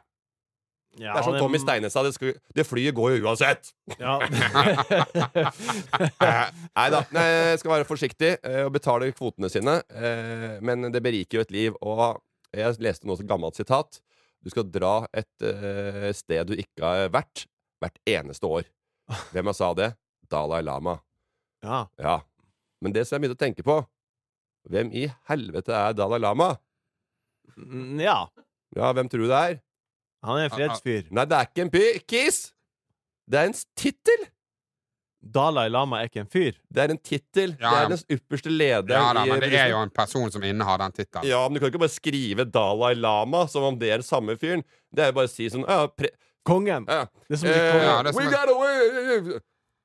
[0.99, 3.69] Ja, det er som Tommy Steine sa, det, skulle, det flyet går jo uansett.
[4.01, 4.17] Ja.
[6.75, 7.01] Nei da.
[7.15, 9.79] Nei, jeg skal være forsiktig eh, og betale kvotene sine.
[9.95, 11.79] eh, Men det beriker jo et liv.
[11.81, 12.19] Og
[12.57, 14.01] jeg leste nå et gammelt sitat.
[14.43, 17.45] Du skal dra et eh, sted du ikke har vært,
[17.83, 18.67] hvert eneste år.
[19.35, 19.93] Hvem har sa det?
[20.31, 20.99] Dalai Lama.
[21.63, 21.85] ja.
[21.99, 22.21] Ja.
[22.81, 23.75] Men det som jeg begynte å tenke på
[24.68, 26.51] Hvem i helvete er Dalai Lama?
[28.01, 28.27] Ja.
[28.77, 29.61] Ja, hvem tror du det er?
[30.25, 31.07] Han er en fredsfyr.
[31.11, 32.42] Nei, det er ikke en pykis.
[33.31, 34.27] Det er en tittel!
[35.20, 36.55] Dalai Lama er ikke en fyr.
[36.73, 37.51] Det er en tittel.
[37.61, 40.31] Ja, Det er den ypperste lederen Ja da, i men det er jo en person
[40.33, 41.27] som innehar den tittelen.
[41.29, 44.37] Ja, men du kan ikke bare skrive Dalai Lama som om det er den samme
[44.40, 44.62] fyren.
[44.92, 46.09] Det er jo bare å si sånn ja, pre
[46.49, 46.87] Kongen.
[46.88, 47.05] ja.
[47.29, 47.85] Det er som blir Eh, kongen.
[47.85, 49.40] Ja, det er som We en- got away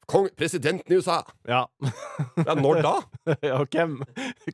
[0.07, 1.21] Kong, Presidenten i USA.
[1.49, 1.63] Ja.
[2.45, 2.95] Ja, når da?
[3.43, 3.55] ja.
[3.61, 3.99] Og hvem?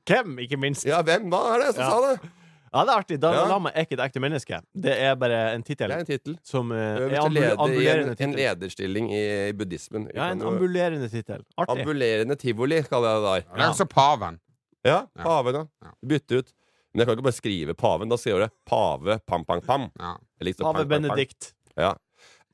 [0.07, 0.85] Hvem, ikke minst?
[0.87, 1.27] Ja, hvem?
[1.31, 1.89] Hva er det som Ja.
[1.89, 2.31] sa det?
[2.71, 3.15] Ja, det er artig.
[3.19, 3.47] Dalai Ja.
[3.51, 4.61] Lama er ikke et ekte menneske.
[4.85, 6.37] Det er bare en tittel en tittel.
[6.47, 6.77] som eh,
[7.11, 10.05] er ambu leder i en, en lederstilling i, i buddhismen.
[10.15, 11.43] Ja, en ambulerende tittel.
[11.59, 11.81] Artig.
[11.81, 13.55] Ambulerende tivoli, kaller jeg det der.
[13.57, 14.39] Det er også paven.
[14.87, 15.23] Ja, Ja.
[15.25, 15.65] paven, ja.
[15.83, 15.91] Ja.
[16.13, 16.53] Bytte ut.
[16.93, 18.09] Men jeg kan ikke bare skrive paven.
[18.09, 19.89] Da skriver jeg pave pam, pam, pam.
[19.99, 20.13] Ja.
[20.41, 21.09] Liksom Pave pang, pang, pang.
[21.11, 21.51] Benedikt.
[21.77, 21.91] Ja.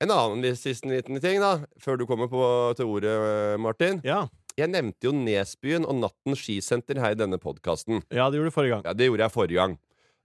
[0.04, 2.42] En annen siste liten ting, da, før du kommer på,
[2.78, 3.14] til ordet,
[3.60, 4.02] Martin.
[4.06, 4.28] Ja.
[4.58, 8.04] Jeg nevnte jo Nesbyen og Natten skisenter her i denne podkasten.
[8.14, 8.86] ja, det gjorde du forrige gang.
[8.86, 9.76] Ja, det gjorde jeg forrige gang.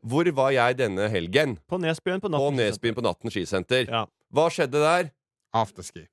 [0.03, 1.59] Hvor var jeg denne helgen?
[1.69, 2.57] På Nesbyen på På natten.
[2.59, 3.85] Nesbyen på Natten skisenter.
[3.89, 4.07] Ja.
[4.33, 5.11] Hva skjedde der?
[5.55, 6.07] Afterski.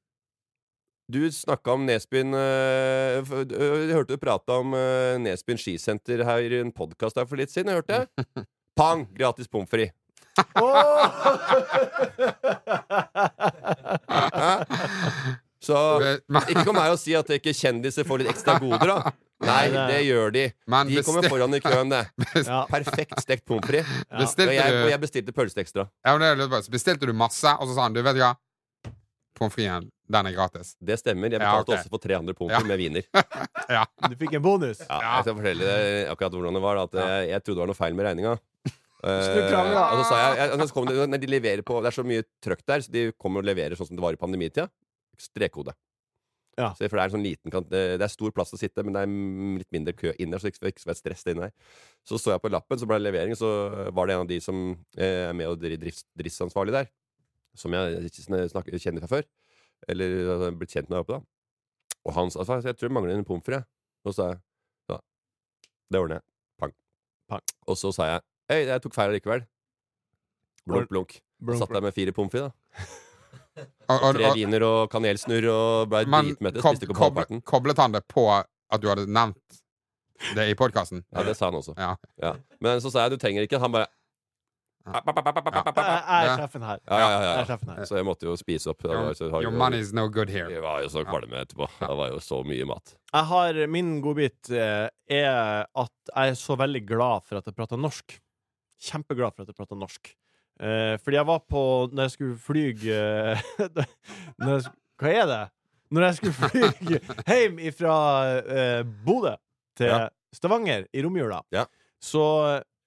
[1.09, 6.37] Du snakka om Nesbyen øh, øh, Jeg hørte du prata om øh, Nesbyen skisenter her
[6.37, 7.71] i en podkast for litt siden.
[7.71, 8.45] Jeg hørte det.
[8.77, 9.07] Pang!
[9.17, 9.95] Gratis pommes frites.
[15.59, 15.75] Så
[16.47, 19.11] ikke kom meg og si at ikke kjendiser får litt ekstra goder, da.
[19.43, 20.43] Nei, det gjør de.
[20.71, 22.01] men De kommer foran i køen, det.
[22.47, 22.61] Ja.
[22.71, 23.87] Perfekt stekt pommes frites.
[24.09, 24.25] Ja.
[24.47, 25.83] Og, jeg- og jeg bestilte pølse ekstra.
[26.05, 26.59] ja, men det litt bra.
[26.63, 28.33] Så bestilte du masse, og så sa han du vet du hva,
[29.39, 30.67] pommes fritesen, den er gratis.
[30.83, 31.27] Det stemmer.
[31.31, 31.75] Jeg Ja, betalte ok.
[31.79, 33.03] også for tre andre pommes frites med wiener.
[34.09, 34.79] Du fikk en bonus.
[34.87, 34.97] Ja.
[35.19, 36.75] Jeg skal fortelle deg akkurat hvordan det var.
[36.87, 38.33] At jeg, jeg trodde det var noe feil med regninga.
[38.99, 41.95] Så du og så sa jeg, jeg så kom det, de leverer på Det er
[41.95, 44.67] så mye trøkk der, så de kommer og leverer sånn som det var i pandemitida.
[45.19, 45.71] Strekkode.
[46.59, 46.73] Ja.
[46.75, 48.95] Så, for det er en sånn liten kant Det er stor plass å sitte, men
[48.95, 49.11] det er
[49.61, 51.75] litt mindre kø inn der, så det ikke skal være stress inne der.
[52.07, 53.49] Så så jeg på lappen, så ble det levering, så
[53.95, 54.63] var det en av de som
[54.97, 56.89] eh, er med og drifts, driftsansvarlig der.
[57.57, 59.29] Som jeg ikke kjenner fra før.
[59.89, 61.23] Eller har blitt kjent med der oppe, da.
[62.07, 63.67] Og han sa altså, jeg tror det mangler en pommes frites.
[64.03, 64.41] Og så sa jeg
[64.91, 64.99] ja,
[65.91, 66.25] det ordner jeg.
[66.59, 66.75] Pang.
[67.31, 67.55] Pang.
[67.67, 69.43] Og så sa jeg Hei, jeg tok feil likevel.
[70.65, 71.19] Blunk, blunk.
[71.37, 72.89] Blunk, Satt der med fire pommes frites, da.
[73.89, 76.63] Tre viner wiener og kanelsnurr og ble dritmette.
[76.63, 77.43] Spiste ikke opp halvparten.
[77.45, 79.59] koblet han det på at du hadde nevnt
[80.35, 81.03] det i podkasten?
[81.13, 81.75] Ja, det sa han også.
[81.77, 81.93] Ja.
[82.21, 82.33] Ja.
[82.63, 83.61] Men så sa jeg du trenger ikke.
[83.61, 83.87] Han bare
[84.89, 85.01] Ja.
[85.05, 86.79] Jeg jeg er sjefen her.
[86.87, 87.25] Ja, ja, ja, ja.
[87.29, 87.85] Jeg er sjefen her.
[87.85, 88.81] Så jeg måtte jo spise opp.
[88.87, 90.47] Your, Your money's no good here.
[90.49, 91.67] Jeg var jo så kvalme etterpå.
[91.83, 92.95] Det var jo så mye mat.
[93.13, 94.87] Jeg har, min godbit eh,
[95.19, 98.17] er at jeg er så veldig glad for at jeg prater norsk.
[98.79, 100.11] Kjempeglad for at jeg prata norsk.
[100.59, 101.61] Eh, fordi jeg var på
[101.93, 103.43] Når jeg skulle fly eh,
[104.99, 105.43] Hva er det?
[105.89, 106.89] Når jeg skulle fly
[107.29, 107.93] hjem fra
[108.43, 109.35] eh, Bodø
[109.79, 110.07] til Ja.
[110.35, 111.63] Stavanger i romjula, Ja.
[111.99, 112.21] så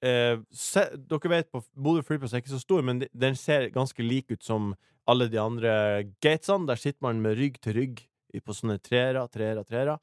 [0.05, 3.67] eh, se, Dere vet på Bodø flyplass er ikke så stor, men de- den ser
[3.75, 4.75] ganske lik ut som
[5.11, 6.69] alle de andre gatesene.
[6.69, 8.05] Der sitter man med rygg til rygg
[8.47, 9.97] på sånne treere, treere, treere.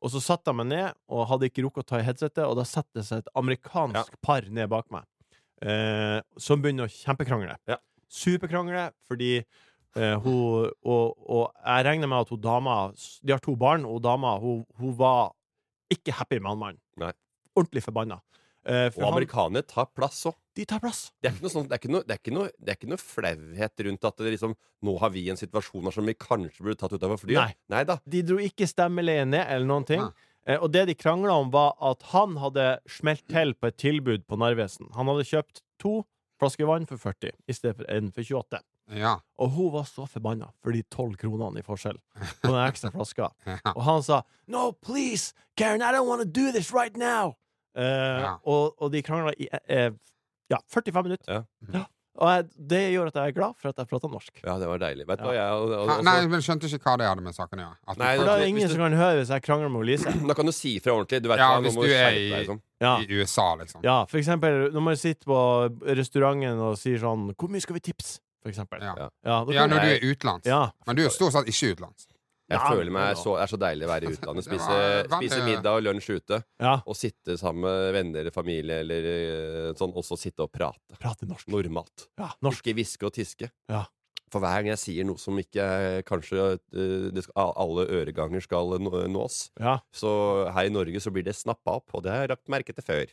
[0.00, 2.54] Og så satte jeg meg ned og hadde ikke rukket å ta i headsetet, og
[2.60, 5.02] da setter det seg et amerikansk par ned bak meg,
[5.62, 7.56] eh, som begynner å kjempekrangle.
[7.70, 7.78] Ja.
[8.12, 12.76] Superkrangle, fordi eh, hun og, og jeg regner med at hun dama
[13.22, 15.32] De har to barn, og dama hun, hun var
[15.92, 17.14] ikke happy med han mannen.
[17.56, 18.20] Ordentlig forbanna.
[18.66, 20.34] Eh, for Og amerikanere tar plass òg.
[20.56, 21.12] de tar plass.
[21.22, 22.98] Det er ikke noe, sånn, det er noe, det er noe, det er ikke noe
[23.02, 24.54] flauhet rundt at det liksom,
[24.88, 27.36] nå har vi en situasjon her som vi kanskje burde tatt ut av flyet.
[27.38, 27.52] Nei.
[27.70, 27.98] Nei da.
[28.08, 30.02] De dro ikke stemmeleien ned, eller noen ting.
[30.02, 30.25] Nei.
[30.46, 34.26] Eh, og det de krangla om, var at han hadde smelt til på et tilbud
[34.28, 34.88] på Narvesen.
[34.94, 36.04] Han hadde kjøpt to
[36.40, 38.60] flasker vann for 40 i stedet for en for 28.
[38.94, 39.16] Ja.
[39.42, 41.96] Og hun var så forbanna for de 12 kronene i forskjell
[42.44, 43.30] på den ekstra flaska.
[43.50, 43.72] ja.
[43.74, 47.34] Og han sa No, please, Karen, I don't want to do this right now.
[47.76, 48.36] Eh, Ja.
[48.46, 49.90] og, og de krangla i eh,
[50.52, 51.42] ja, 45 minutter.
[51.72, 51.82] Ja.
[52.18, 54.32] Og jeg, det gjør at jeg er glad for at jeg prater norsk.
[54.44, 55.04] Ja, det var deilig.
[55.06, 55.28] Vet du Ja.
[55.28, 57.64] hva, jeg og, og, og, Nei, men skjønte ikke hva det hadde med saken å
[57.66, 57.96] gjøre.
[58.00, 60.12] Nei, For da- er det ingen du- som kan høre hvis jeg krangler med Lise.
[60.30, 61.22] Da kan du si fra ordentlig.
[61.22, 62.60] Du vet Ja, hva, hvis du er i- deg, liksom.
[62.80, 62.94] Ja.
[63.00, 63.84] I USA, liksom.
[63.84, 65.40] Ja, for eksempel når man sitter på
[65.96, 68.18] restauranten og sier sånn Hvor mye skal vi tipse?
[68.42, 68.80] For eksempel.
[68.80, 68.94] Ja.
[69.24, 69.44] Ja.
[69.50, 70.46] Ja, når du er utenlands.
[70.46, 70.70] ja.
[70.86, 72.06] Men du er stort sett ikke utenlands.
[72.46, 74.44] Jeg Ja, føler meg så, det er så deilig å være i utlandet.
[74.48, 74.76] Spise,
[75.16, 76.38] spise middag og lunsj ute.
[76.62, 76.76] ja.
[76.86, 80.94] Og sitte sammen med venner eller familie eller eh, sånn, og så sitte og prate.
[81.02, 81.48] Prate norsk.
[81.50, 82.06] Normalt.
[82.20, 82.62] Ja, norsk.
[82.66, 83.50] Ikke hviske og tiske.
[83.72, 83.82] Ja.
[84.30, 85.66] For hver gang jeg sier noe som ikke
[86.06, 88.76] kanskje eh, det skal, alle øreganger skal
[89.10, 89.76] nås, Ja.
[89.94, 90.10] så
[90.54, 92.82] her i Norge så blir det snappa opp, og det har jeg lagt merke til
[92.86, 93.10] før.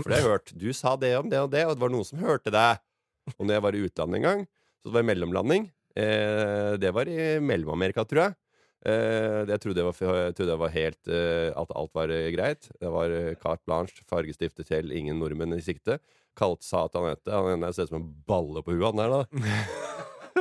[0.00, 0.52] For det har jeg hørt.
[0.56, 2.80] Du sa det om det og det, og det var noen som hørte deg.
[3.38, 4.44] Og når jeg var i utlandet en gang,
[4.80, 5.66] så det var mellomlanding.
[5.96, 8.36] Eh, det var i Mellom-Amerika, tror jeg.
[8.82, 9.94] Eh, jeg, trodde det var,
[10.34, 12.66] trodde det var helt eh, At alt var eh, greit.
[12.82, 16.00] Det var carte blanche, fargestiftet til, ingen nordmenn i sikte.
[16.38, 19.22] Kalt sa at han ene ser ut som en balle på huet, han der, da.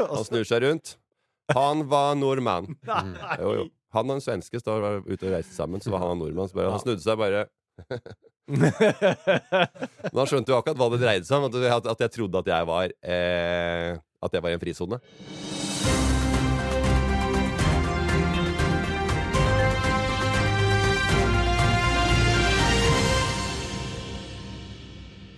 [0.01, 0.95] Han snur seg rundt.
[1.53, 2.71] Han var nordmann.
[3.41, 3.65] Jo, jo.
[3.91, 6.47] Han og en svenske står ute og reiser sammen, så var han nordmann.
[6.55, 7.43] Bare, han snudde seg bare
[8.51, 11.51] Men han skjønte jo akkurat hva det dreide seg om.
[11.91, 15.01] At jeg trodde at jeg var eh, At jeg var i en frisone.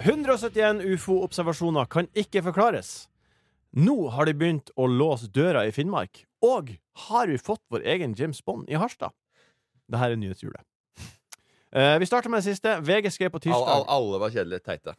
[0.03, 3.05] 171 ufo-observasjoner kan ikke forklares.
[3.71, 6.25] Nå har de begynt å låse døra i Finnmark.
[6.43, 6.73] Og
[7.07, 9.15] har vi fått vår egen James Bond i Harstad?
[9.87, 10.59] Dette er nyhetshjulet.
[11.71, 12.75] Eh, vi starter med det siste.
[12.83, 14.97] VG skrev på tirsdag all, alle var kjedelige teite.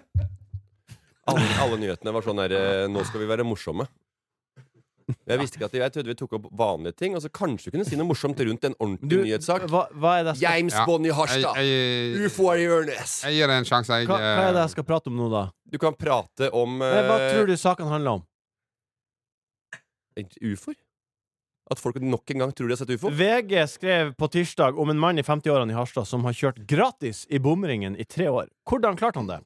[1.28, 3.86] Alle, alle nyhetene var sånn her eh, Nå skal vi være morsomme.
[5.28, 7.16] Jeg visste ikke at Jeg trodde vi tok opp vanlige ting.
[7.16, 9.66] Og så kanskje du kunne si noe morsomt rundt en ordentlig nyhetssak.
[9.72, 10.86] hva, hva, er det jeg James Ja.
[10.88, 11.60] Bond i Harstad!
[11.60, 13.18] jeg, Ufo er i Ørnes!
[13.24, 14.08] jeg gir det en sjanse, jeg.
[14.10, 15.44] hva, hva er det eh, jeg skal prate om nå, da?
[15.70, 18.24] Du kan prate om uh, Hva eh, tror du saken handler om?
[20.14, 20.76] ufoer?
[21.72, 23.10] At folk nok en gang tror de har sett ufo?
[23.10, 27.24] VG skrev på tirsdag om en mann i 50-årene i Harstad som har kjørt gratis
[27.32, 28.50] i bomringen i tre år.
[28.68, 29.40] Hvordan klarte han det?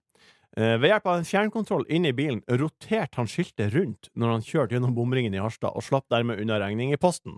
[0.59, 4.42] Eh, ved hjelp av en fjernkontroll inne i bilen roterte han skiltet rundt når han
[4.42, 7.37] kjørte gjennom bomringen i Harstad, og slapp dermed unna regning i posten.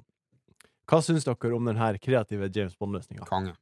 [0.88, 3.28] Hva syns dere om denne kreative James Bond-løsninga?
[3.28, 3.52] Konge.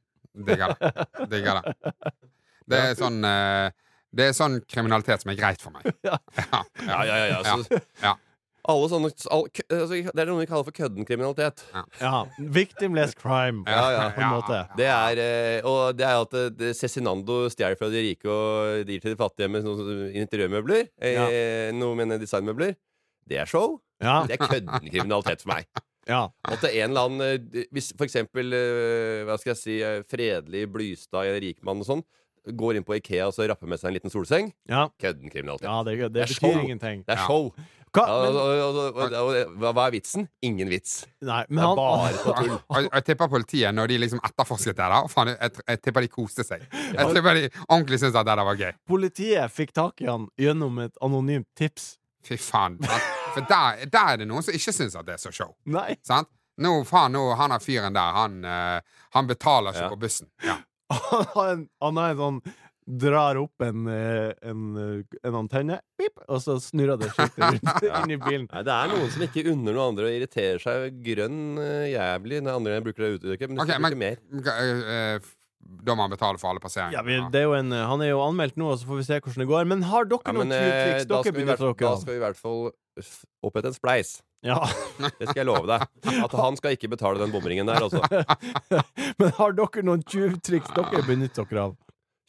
[0.47, 0.93] Digger det.
[1.29, 1.91] Digger det.
[2.69, 3.71] Det er sånn eh,
[4.15, 5.89] Det er sånn kriminalitet som er greit for meg.
[6.07, 6.15] Ja.
[6.39, 7.39] Ja, Ja, ja, ja.
[7.43, 8.15] Så, Ja.
[8.69, 11.63] Alle sånne all, kø, altså, Det er noe vi kaller for køddenkriminalitet.
[11.73, 11.83] Ja.
[12.03, 12.13] Ja.
[12.59, 14.03] Victimless crime, Ja, ja.
[14.13, 14.59] på en måte.
[14.77, 18.85] Det er, eh, og det er at eh, det- Cezinando stjeler fra de rike og
[18.85, 20.87] gir til de fattige med sånne interiørmøbler.
[21.01, 22.75] Eh, Noe med designmøbler.
[23.27, 23.79] Det er show.
[24.01, 24.23] Ja.
[24.27, 25.65] Det er køddenkriminalitet for meg.
[26.07, 26.27] ja.
[26.45, 27.21] At det er en eller annen
[27.53, 28.53] eh, Hvis for eksempel
[29.27, 29.75] Hva skal jeg si
[30.09, 32.03] Fredelig Blystad, en rikmann og sånn,
[32.55, 34.85] går inn på Ikea og så rapper med seg en liten solseng ja.
[34.97, 35.67] kødden kriminalitet.
[35.67, 36.61] ja det, det Det er betyr show.
[36.63, 37.03] ingenting.
[37.05, 37.51] Det er show.
[37.53, 37.63] Ja,
[37.97, 40.27] og, Men, og, og, og, og, hva- hva er vitsen?
[40.45, 41.05] Ingen vits.
[41.25, 42.87] nei, men han, bare på tull.
[42.93, 46.43] Jeg tipper politiet, når de liksom etterforsket det der faen, jeg, jeg tipper de koste
[46.45, 46.65] seg.
[46.93, 48.71] Jeg tipper de ordentlig syntes at det der var gøy.
[48.87, 51.95] politiet fikk tak i han gjennom et anonymt tips.
[52.25, 52.77] Fy faen.
[53.33, 55.55] For der, der er det noen som ikke syns at det er så show.
[55.65, 55.95] Nei.
[56.05, 56.27] Sant?
[56.59, 59.91] Nå, faen, nå, han er fyren der, han, eh, han betaler ikke Ja.
[59.93, 60.27] på bussen.
[60.43, 60.57] Ja.
[61.11, 62.37] Han har en, han har en sånn
[62.89, 67.83] Drar opp en, eh, en, eh, en antenne, pip, og så snurrer det skiltet rundt
[67.85, 68.47] inn i bilen.
[68.49, 72.39] Nei, Det er noen som ikke unner noen andre å irritere seg grønn eh, jævlig
[72.45, 73.51] når andre bruker det uttrykket.
[73.51, 75.27] Men du okay, skal bruke mer.
[75.85, 76.97] Da må han betale for alle passeringer.
[76.97, 79.19] Ja, men, det er jo en, han er jo anmeldt nå, så får vi se
[79.19, 79.67] hvordan det går.
[79.69, 82.01] Men har dere Ja, men, noen tyvtriks da, dere benytter da dere av?
[82.01, 82.63] skal vi i hvert fall
[83.45, 84.15] opprette en spleis.
[84.41, 84.57] Ja.
[85.19, 85.85] Det skal jeg love deg.
[86.23, 88.01] At han skal ikke betale den bomringen der, altså.
[89.19, 91.77] Men har dere noen tjuvtriks dere benytter dere av?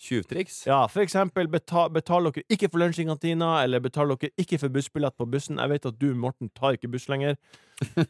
[0.01, 0.63] Tjuvtriks.
[0.67, 4.57] Ja, for eksempel betal, betal dere ikke for lunsj i kantina, eller betal dere ikke
[4.63, 5.59] for bussbillett på bussen.
[5.61, 7.37] Jeg vet at du, Morten, tar ikke buss lenger.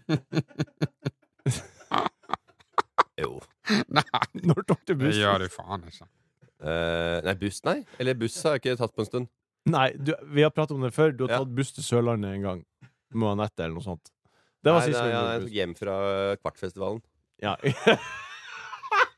[3.20, 3.35] Jo.
[3.92, 4.03] Nei,
[4.48, 6.07] Når tok du det gjør du faen ikke.
[6.61, 7.76] Uh, nei, buss, nei.
[8.00, 9.29] Eller buss har jeg ikke tatt på en stund.
[9.70, 11.12] Nei, du, vi har pratet om det før.
[11.12, 11.42] Du har Ja.
[11.42, 12.62] tatt buss til Sørlandet en gang.
[13.12, 14.09] Med Anette eller noe sånt.
[14.64, 15.94] Det var nei, sist nei, ja, jeg tok hjem fra
[16.40, 17.00] Kvartfestivalen.
[17.05, 17.44] buss.
[17.44, 17.57] Ja.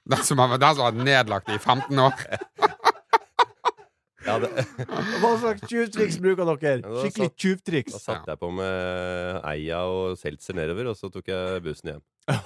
[0.03, 2.23] Den som har, den som har vært nedlagt i 15 år.
[4.27, 4.51] Ja, det,
[5.23, 6.77] Hva slags tjuvtriks bruker dere?
[6.81, 7.93] Ja, da Skikkelig satt- tjuvtriks.
[7.97, 12.05] da satte jeg på med Eia og seltzer nedover, og så tok jeg bussen hjem.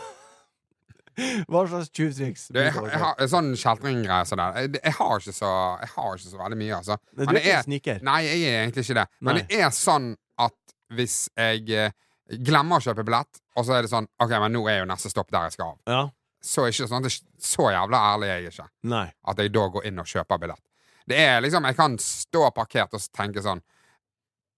[1.48, 3.04] Hva slags tjuvtriks Du, jeg, bruker jeg dere?
[3.16, 4.56] har sånn kjeltringgreier sånn der.
[4.60, 6.98] Jeg, jeg, har ikke så, jeg har ikke så veldig mye, altså.
[7.16, 8.02] Nei, Men du er det ikke er- en sniker.
[8.10, 9.06] Nei, jeg er egentlig ikke det.
[9.24, 9.44] Men Nei.
[9.48, 10.10] det er sånn
[10.44, 11.96] at hvis jeg eh,
[12.44, 15.08] glemmer å kjøpe billett, og så er det sånn OK, men nå er jo neste
[15.12, 15.78] stopp der jeg skal av.
[15.88, 16.02] Ja.
[16.46, 18.68] Så er ikke sånn, det er så jævla ærlig er jeg ikke.
[18.92, 19.06] Nei.
[19.32, 20.62] At jeg da går inn og kjøper billett.
[21.06, 23.62] Det er liksom, Jeg kan stå parkert og tenke sånn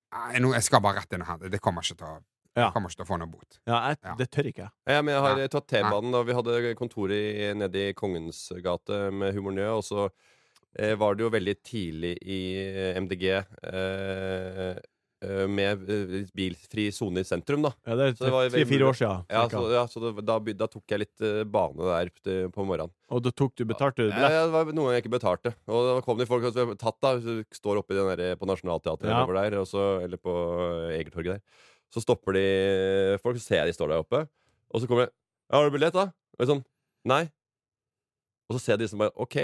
[0.08, 1.50] jeg skal bare rett inn og hente.
[1.52, 2.18] Det kommer ikke til å
[2.56, 2.70] Ja.
[2.72, 3.58] Kommer ikke til å få noe bot.
[3.68, 4.14] Ja, jeg, Ja.
[4.16, 4.70] det tør ikke jeg.
[4.88, 9.12] Ja, men jeg har eh, tatt T-banen da vi hadde kontoret nede i Kongens gate
[9.12, 10.08] med Humor Nø og så
[10.74, 12.40] eh, var det jo veldig tidlig i
[12.98, 14.80] MDG eh,
[15.50, 17.72] med eh, bilfri sone i sentrum, da.
[17.88, 19.24] Ja, det er tre-fire år siden.
[19.32, 22.10] Ja, så, ja, så det, da, da tok jeg litt eh, bane der
[22.54, 22.92] på morgenen.
[23.10, 24.34] Og da tok du betalte du billett?
[24.36, 25.54] ja, det var noen jeg ikke betalte.
[25.66, 27.14] Og da kom det folk som tatt da,
[27.56, 29.24] står oppe den der, på Nationaltheatret Ja.
[29.24, 30.34] eller, der, så, eller på
[30.92, 31.64] eh, Egertorget der.
[31.94, 32.46] Så stopper de
[33.24, 34.26] folk, så ser jeg de står der oppe.
[34.70, 35.12] Og så kommer ja,
[35.50, 36.64] 'Har du billett, da?' Og sånn
[37.08, 37.24] Nei.
[38.50, 39.36] Og så ser de som bare OK.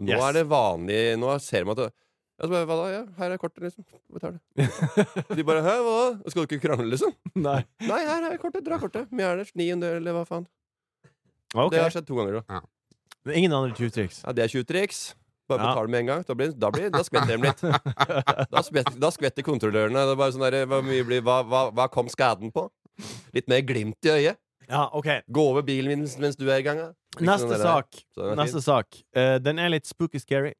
[0.00, 0.22] Nå Yes.
[0.24, 1.92] er det vanlig Nå ser man at det,
[2.40, 2.86] jeg bare, Hva da?
[2.90, 3.84] Ja, her er kortet, liksom.
[4.12, 4.68] Betal det.
[5.36, 6.30] De bare 'Hæ, hva da?
[6.30, 7.60] Skal du ikke krangle, liksom?' Nei.
[7.84, 8.64] Nei, her er kortet.
[8.66, 9.10] Dra kortet.
[9.12, 9.50] Mye er det?
[9.54, 10.46] 900, eller hva faen?
[11.54, 11.76] Okay.
[11.76, 12.62] Det har skjedd to ganger, da.
[13.24, 14.22] Men ingen andre tjuvtriks?
[14.24, 15.14] Ja, det er tjuvtriks.
[15.48, 15.74] Bare Ja.
[15.74, 16.24] betal med en gang.
[16.26, 17.60] Da, blir, da, blir, da skvetter de litt.
[18.54, 20.06] Da skvetter, da skvetter kontrollørene.
[20.06, 22.68] Det er bare sånn der, hva, blir, hva, hva, hva kom skaden på?
[23.36, 24.40] Litt mer glimt i øyet.
[24.68, 25.08] Ja, OK.
[25.28, 26.80] Gå over bilen min mens du er i gang.
[27.20, 28.02] Neste sånn sak.
[28.38, 29.02] Neste sak.
[29.16, 30.54] Uh, den er litt spooky scary.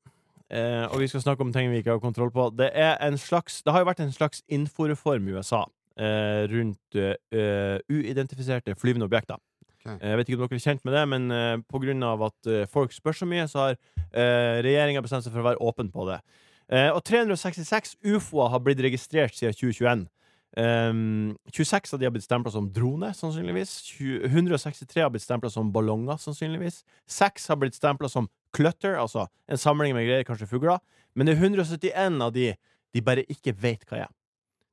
[0.52, 2.50] Eh, og vi skal snakke om ting vi ikke har kontroll på.
[2.58, 5.62] Det en slags Det har jo vært en slags inforeform i USA
[5.96, 9.40] eh, rundt eh, uidentifiserte flyvende objekter.
[9.82, 9.86] Ok.
[9.96, 12.26] Eh, Jeg vet ikke om dere er kjent med det, men eh, på grunn av
[12.28, 13.76] at eh, folk spør så mye, så har
[14.12, 16.20] eh, regjeringa bestemt seg for å være åpen på det.
[16.72, 20.04] Eh, og 366 ufoer har blitt registrert siden 2021.
[20.52, 23.78] Um, 26 av de har blitt stempla som drone, sannsynligvis.
[24.28, 26.82] 163 har blitt stempla som ballonger, sannsynligvis.
[27.08, 30.82] 6 har blitt stempla som clutter, altså en samling med greier, kanskje fugler.
[31.16, 32.52] Men det er 171 av de
[32.92, 34.10] de bare ikke vet hva er.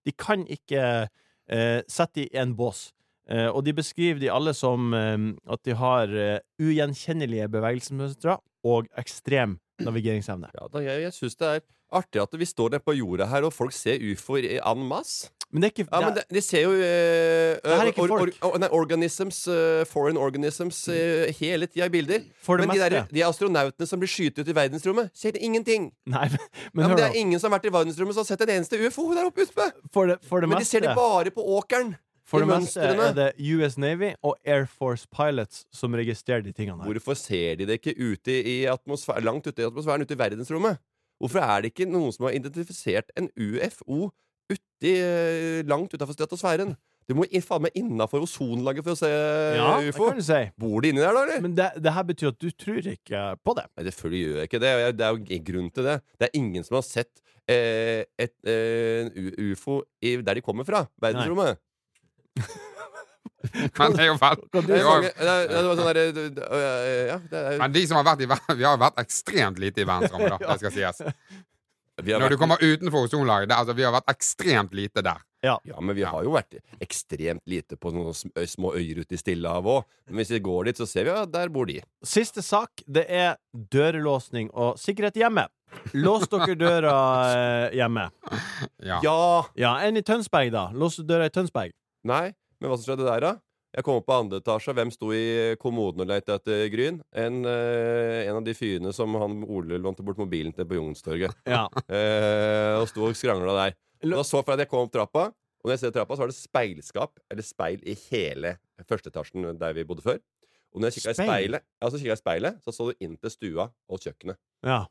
[0.03, 2.89] De kan ikke uh, sette i en bås.
[3.29, 5.15] Uh, og de beskriver de alle som uh,
[5.53, 10.49] at de har eh, ugjenkjennelige bevegelsesmønstre og ekstrem navigeringsevne.
[10.57, 11.61] Ja, da, jeg jeg syns det er
[11.95, 15.29] artig at vi står nede på jorda her, og folk ser ufoer en masse.
[15.49, 18.31] Men det er ikke Ja, men det de, ser jo eh, er ikke or, or,
[18.45, 22.27] or, nei, organisms, uh, foreign organisms, uh, hele tida i bilder.
[22.45, 25.89] For men de, der, de astronautene som blir skutt ut i verdensrommet, ser ingenting.
[26.05, 28.29] Nei, men, Ja, men men det er ingen som har vært i verdensrommet som har
[28.29, 29.71] sett en eneste ufo der oppe ute.
[29.95, 31.95] For det, for det Men de ser det bare på åkeren.
[32.29, 36.83] for det meste er det US Navy og Air Force pilots som registrerer de tingene
[36.83, 36.91] her.
[36.91, 38.59] Hvorfor ser de det ikke ute i
[39.25, 40.77] langt ute i atmosfæren, ute i verdensrommet?
[41.19, 44.11] Hvorfor er det ikke noen som har identifisert en UFO
[44.49, 46.75] uti, eh, langt utafor stratosfæren?
[47.09, 50.09] Du må i- faen meg innafor ozonlaget for å se Ja, det ufo.
[50.09, 50.51] kan du si.
[50.57, 51.41] Bor de inni der, da, eller?
[51.41, 53.65] Men det, det her betyr at du tror ikke på det.
[53.77, 54.97] Nei, selvfølgelig gjør jeg ikke det.
[54.97, 55.95] Det er jo en grunn til det.
[56.19, 57.09] Det er ingen som har sett
[57.49, 60.83] eh, et, eh, en ufo i, der de kommer fra.
[61.01, 61.57] Verdensrommet.
[63.79, 67.71] Men det er jo Det, det det, det var sånn det- det- det er Men
[67.71, 70.37] de som har vært i verden Vi har jo vært ekstremt lite i verdensrommet, da.
[70.53, 71.01] Det skal sies.
[72.03, 75.21] Vi har Når du kommer utenfor ozonlaget, altså, vi har vært ekstremt lite der.
[75.41, 79.77] Ja, men vi har jo vært ekstremt lite på noen små øyer ute i Stillehavet
[79.77, 79.85] òg.
[80.09, 81.77] Men hvis vi går dit, så ser vi ja, der bor de.
[82.03, 85.47] Siste sak, det er dørlåsning og sikkerhet hjemme.
[85.95, 86.95] Lås dere døra
[87.29, 88.09] eh, hjemme.
[88.83, 88.99] Ja.
[89.05, 89.19] Ja!
[89.59, 90.67] Ja, enn i Tønsberg, da.
[90.75, 91.71] Lås du døra i Tønsberg?
[92.09, 92.25] Nei,
[92.59, 93.33] men hva som skjedde der, da?
[93.75, 96.95] Jeg kom opp på andre etasje, hvem sto i kommoden og lette etter Gryn?
[97.13, 101.35] En, eh, en av de fyrene som han Ole lånte bort mobilen til på Youngstorget.
[101.53, 101.67] Ja.
[101.85, 103.77] Eh, og sto og skrangla der.
[104.07, 106.23] Og da så for at jeg kom opp trappa, og når jeg ser trappa, så
[106.23, 108.55] var det speilskap, eller speil, i hele
[108.89, 110.17] førsteetasjen der vi bodde før.
[110.73, 111.29] Og når jeg kikka i Speil?
[111.29, 114.39] speilet, ja, så kikket jeg i speilet, så så du inn til stua og kjøkkenet.
[114.65, 114.85] ja.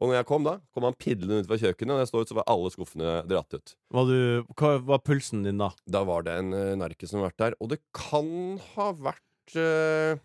[0.00, 2.30] Og når jeg kom da, kom han pidlende ut fra kjøkkenet, og jeg står ut,
[2.30, 3.74] så var alle skuffene dratt ut.
[3.92, 4.20] Var du,
[4.56, 5.68] hva var pulsen din da?
[5.84, 8.30] Da var det en uh, narkis som har vært der, og det kan
[8.72, 10.16] ha vært uh,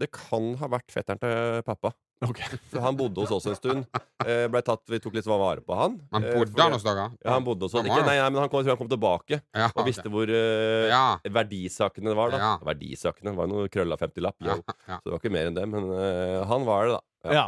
[0.00, 1.92] Det kan ha vært fetteren til pappa.
[2.20, 2.40] Ok.
[2.68, 3.86] For han bodde hos oss en stund.
[4.26, 5.94] Eh, ble tatt, vi tok litt vare på han.
[6.12, 7.06] Men Eh, bodde han hos dere?
[7.24, 7.80] Ja, han bodde hos oss.
[7.80, 10.10] Han Ikke, nei, nei, men han kom, jeg tror han kom tilbake Ja, og visste
[10.12, 11.18] hvor eh, Ja.
[11.24, 12.30] verdisakene var.
[12.30, 12.50] da Ja.
[12.58, 14.36] Verdisakene, Det var noe krølla 50-lapp.
[14.44, 14.56] Ja,
[14.88, 14.98] ja.
[15.00, 15.66] Så det var ikke mer enn det.
[15.68, 17.32] Men eh, han var det, da.
[17.32, 17.46] Ja.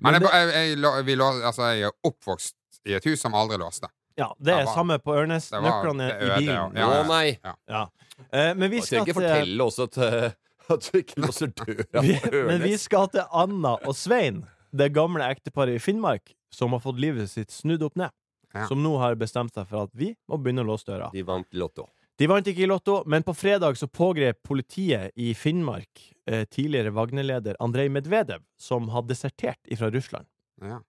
[0.00, 2.54] Men jeg, det- jeg, jeg, jeg, vi lå, altså, jeg er oppvokst
[2.86, 3.86] i et hus som aldri låste.
[4.18, 4.32] ja.
[4.40, 5.50] Det er Det var- samme på Ørnes.
[5.52, 6.74] Nøklene i bilen.
[6.74, 6.86] ja.
[6.88, 7.38] Å nei!
[7.68, 7.86] Ja.
[8.32, 10.30] Eh, men vi skal ikke fortelle også at, eh,
[10.74, 12.48] at du ikke låser døra på Ørnes.
[12.50, 17.00] Men vi skal til Anna og Svein, det gamle ekteparet i Finnmark, som har fått
[17.00, 18.14] livet sitt snudd opp ned.
[18.56, 18.64] Ja.
[18.68, 21.10] Som nå har bestemt seg for at vi må begynne å låse døra.
[21.12, 21.86] De vant Lotto.
[22.18, 26.90] De vant ikke i Lotto, men på fredag så pågrep politiet i Finnmark eh, tidligere
[26.96, 30.26] Wagner-leder Andrej Medvedev, som har desertert ifra Russland.
[30.64, 30.80] Ja.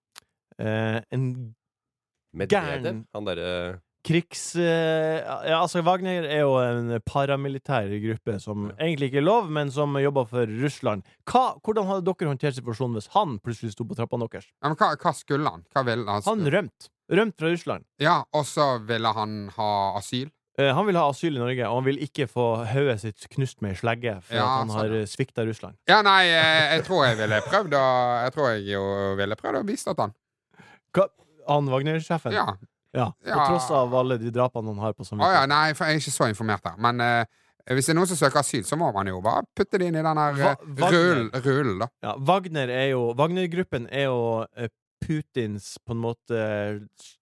[0.57, 1.27] Eh, en
[2.33, 2.81] Medvedev.
[2.81, 3.05] Gern...
[3.13, 3.51] Han derre
[4.09, 4.43] krigs...
[4.57, 9.69] Eh, ja, altså Wagner er jo en paramilitær gruppe som egentlig ikke er lov, men
[9.73, 11.05] som jobber for Russland.
[11.29, 14.49] Hva, hvordan hadde dere håndtert situasjonen hvis han plutselig sto på trappene deres?
[14.63, 15.67] Ja, hva, hva skulle han?
[15.75, 16.25] Hva ville han?
[16.27, 16.91] Han rømte.
[17.09, 17.85] Rømt fra Russland.
[18.01, 20.27] Ja, og så ville han ha asyl?
[20.59, 23.63] Eh, han vil ha asyl i Norge, og han vil ikke få hodet sitt knust
[23.63, 25.79] med ei slegge for Ja, at han sånn, har eh, svikta Russland.
[25.89, 27.85] Ja, nei, jeg, jeg tror jeg ville prøvd å
[28.25, 28.83] Jeg tror jeg jo
[29.21, 30.13] ville prøvd å bistått han.
[30.93, 31.07] Hva?
[31.49, 32.35] Han Wagner-sjefen?
[32.35, 32.51] Ja.
[32.95, 33.45] Ja, På Ja.
[33.47, 36.15] tross av alle de drapene han har på Å ja, nei, for jeg er ikke
[36.15, 36.77] så informert der.
[36.81, 37.25] Men eh,
[37.69, 39.99] hvis det er noen som søker asyl, så må man jo bare putte det inn
[39.99, 40.55] i den her eh,
[41.45, 41.87] rullen, da.
[42.01, 46.41] Ja, Wagner er jo Wagner-gruppen er jo eh, Putins på en måte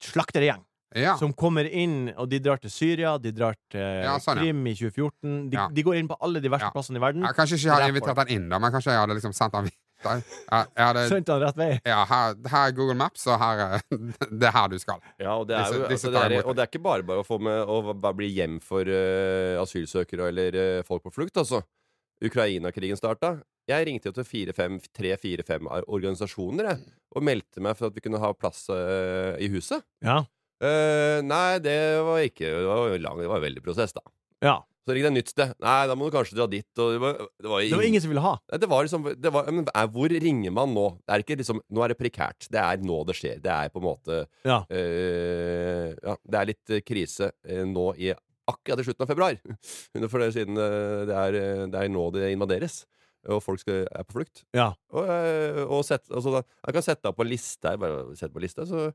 [0.04, 0.64] slaktergjeng.
[0.96, 1.18] Ja.
[1.20, 4.40] Som kommer inn, og de drar til Syria, de drar til Ja, sånn.
[4.40, 5.50] Krim i 2014.
[5.52, 7.28] De, de går inn på alle de verste plassene i verden.
[7.28, 9.68] Jeg kanskje ikke hadde invitert han inn, da, men kanskje jeg hadde liksom sendt han
[10.04, 10.68] videre.
[10.78, 11.70] Ja, det, Skjønte han rett vei.
[11.86, 13.82] ja, her, her er Google Maps, og her er
[14.42, 15.02] det er her du skal.
[15.20, 17.04] Ja, og det er Disse- jo disse altså, det er, Og det er ikke bare
[17.08, 21.14] bare å få med å bare bli hjem for uh, asylsøkere eller uh, folk på
[21.18, 21.64] flukt, altså.
[22.24, 23.36] Ukraina-krigen starta.
[23.70, 26.80] Jeg ringte jo til tre-fire-fem organisasjoner jeg,
[27.14, 29.84] og meldte meg for at vi kunne ha plass uh, i huset.
[30.02, 30.22] Ja.
[30.58, 34.02] Eh, nei, det var ikke Det var, lang, det var en veldig prosess, da.
[34.42, 34.56] ja.
[34.88, 35.50] Så ringte jeg nytt sted.
[35.60, 36.64] Nei, da må du kanskje dra dit.
[36.72, 38.34] Det, var, det, var Det var ingen som ville ha.
[38.56, 40.86] Det var liksom det var, men Hvor ringer man nå?
[41.04, 42.48] Det er ikke liksom Nå er det prekært.
[42.54, 43.42] Det er nå det skjer.
[43.44, 44.62] Det er på en måte Ja.
[44.72, 48.14] Øh, Ja, det er litt eh, krise øh, nå i
[48.48, 49.36] akkurat i slutten av februar.
[50.12, 52.86] For det, siden det er, det er nå det invaderes.
[53.28, 54.46] Og folk skal, er på flukt.
[54.56, 54.70] Ja.
[54.96, 55.10] Og,
[55.68, 57.82] og set, altså, jeg kan sette deg på en liste her.
[57.82, 58.88] Bare sette på liste, så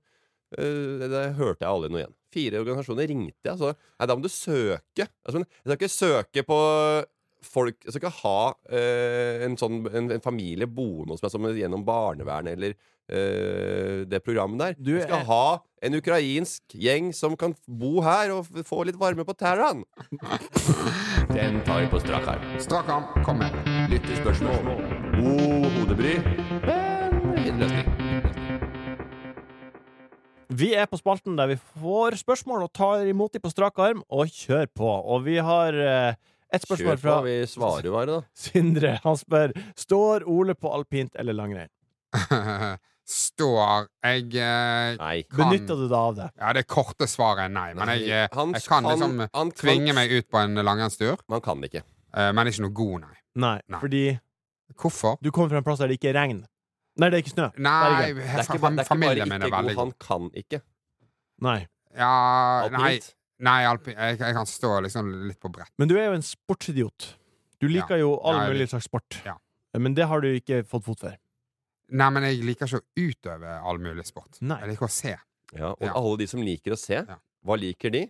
[0.58, 2.16] Eh, det, det hørte jeg aldri noe igjen.
[2.32, 3.58] Fire organisasjoner ringte jeg.
[3.60, 5.08] Så nei, da må du søke.
[5.26, 6.60] Altså, men jeg skal ikke søke på
[7.42, 11.48] folk Jeg skal ikke ha eh, en sånn en, en familie boende hos meg som
[11.50, 12.76] gjennom barnevernet eller
[13.10, 14.76] eh, det programmet der.
[14.78, 15.46] Du jeg skal er- ha
[15.82, 19.82] en ukrainsk gjeng som kan bo her og få litt varme på tærne.
[21.34, 22.46] Den tar vi på strak arm.
[22.62, 23.58] Strak arm, kom med.
[23.90, 24.62] Lyttespørsmål.
[25.18, 26.14] God hodebry.
[26.62, 28.01] Men løsning.
[30.52, 34.02] Vi er på spalten der vi får spørsmål og tar imot dem på strak arm,
[34.12, 34.88] og kjør på.
[35.14, 36.14] Og vi har eh,
[36.52, 37.02] et spørsmål Kjør på.
[37.06, 38.20] fra Vi svarer jo bare, da.
[38.46, 38.94] Sindre.
[39.04, 41.70] Han spør Står Ole på alpint eller langrenn.
[43.12, 45.22] Står Jeg eh, Nei.
[45.26, 46.28] kan Benytter du deg av det?
[46.38, 47.70] Ja, det korte svaret er nei.
[47.76, 50.54] Men jeg, eh, Han jeg kan kan- liksom han kan- tvinge meg ut på en
[50.54, 51.16] langrennstur.
[51.28, 51.82] Man kan det ikke.
[52.14, 53.16] eh, Men ikke noe god, nei.
[53.34, 53.80] Nei, Nei.
[53.80, 54.04] fordi
[54.76, 55.16] Hvorfor?
[55.22, 56.44] du kommer fra en plass der det ikke er regn.
[57.00, 57.46] Nei, det er ikke snø.
[57.56, 59.76] Nei, Det er ikke, ba- det er ikke bare er ikke god, god.
[59.78, 60.60] han kan ikke.
[61.40, 61.58] Nei.
[61.96, 63.00] Ja, nei,
[63.40, 65.72] nei alpin, jeg, jeg kan stå liksom litt på brett.
[65.78, 67.14] Men du er jo en sportsidiot.
[67.60, 69.20] Du liker jo all Ja, mulig slags sport.
[69.24, 69.36] Ja.
[69.78, 71.16] Men det har du ikke fått fot for.
[71.92, 74.38] Nei, men jeg liker ikke å utøve all mulig sport.
[74.40, 74.58] Nei.
[74.60, 75.16] Jeg liker å se.
[75.52, 75.92] Ja, og Ja.
[75.94, 77.16] alle de som liker å se, Ja.
[77.44, 78.06] hva liker de?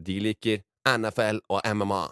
[0.00, 2.08] De liker NFL og MMA.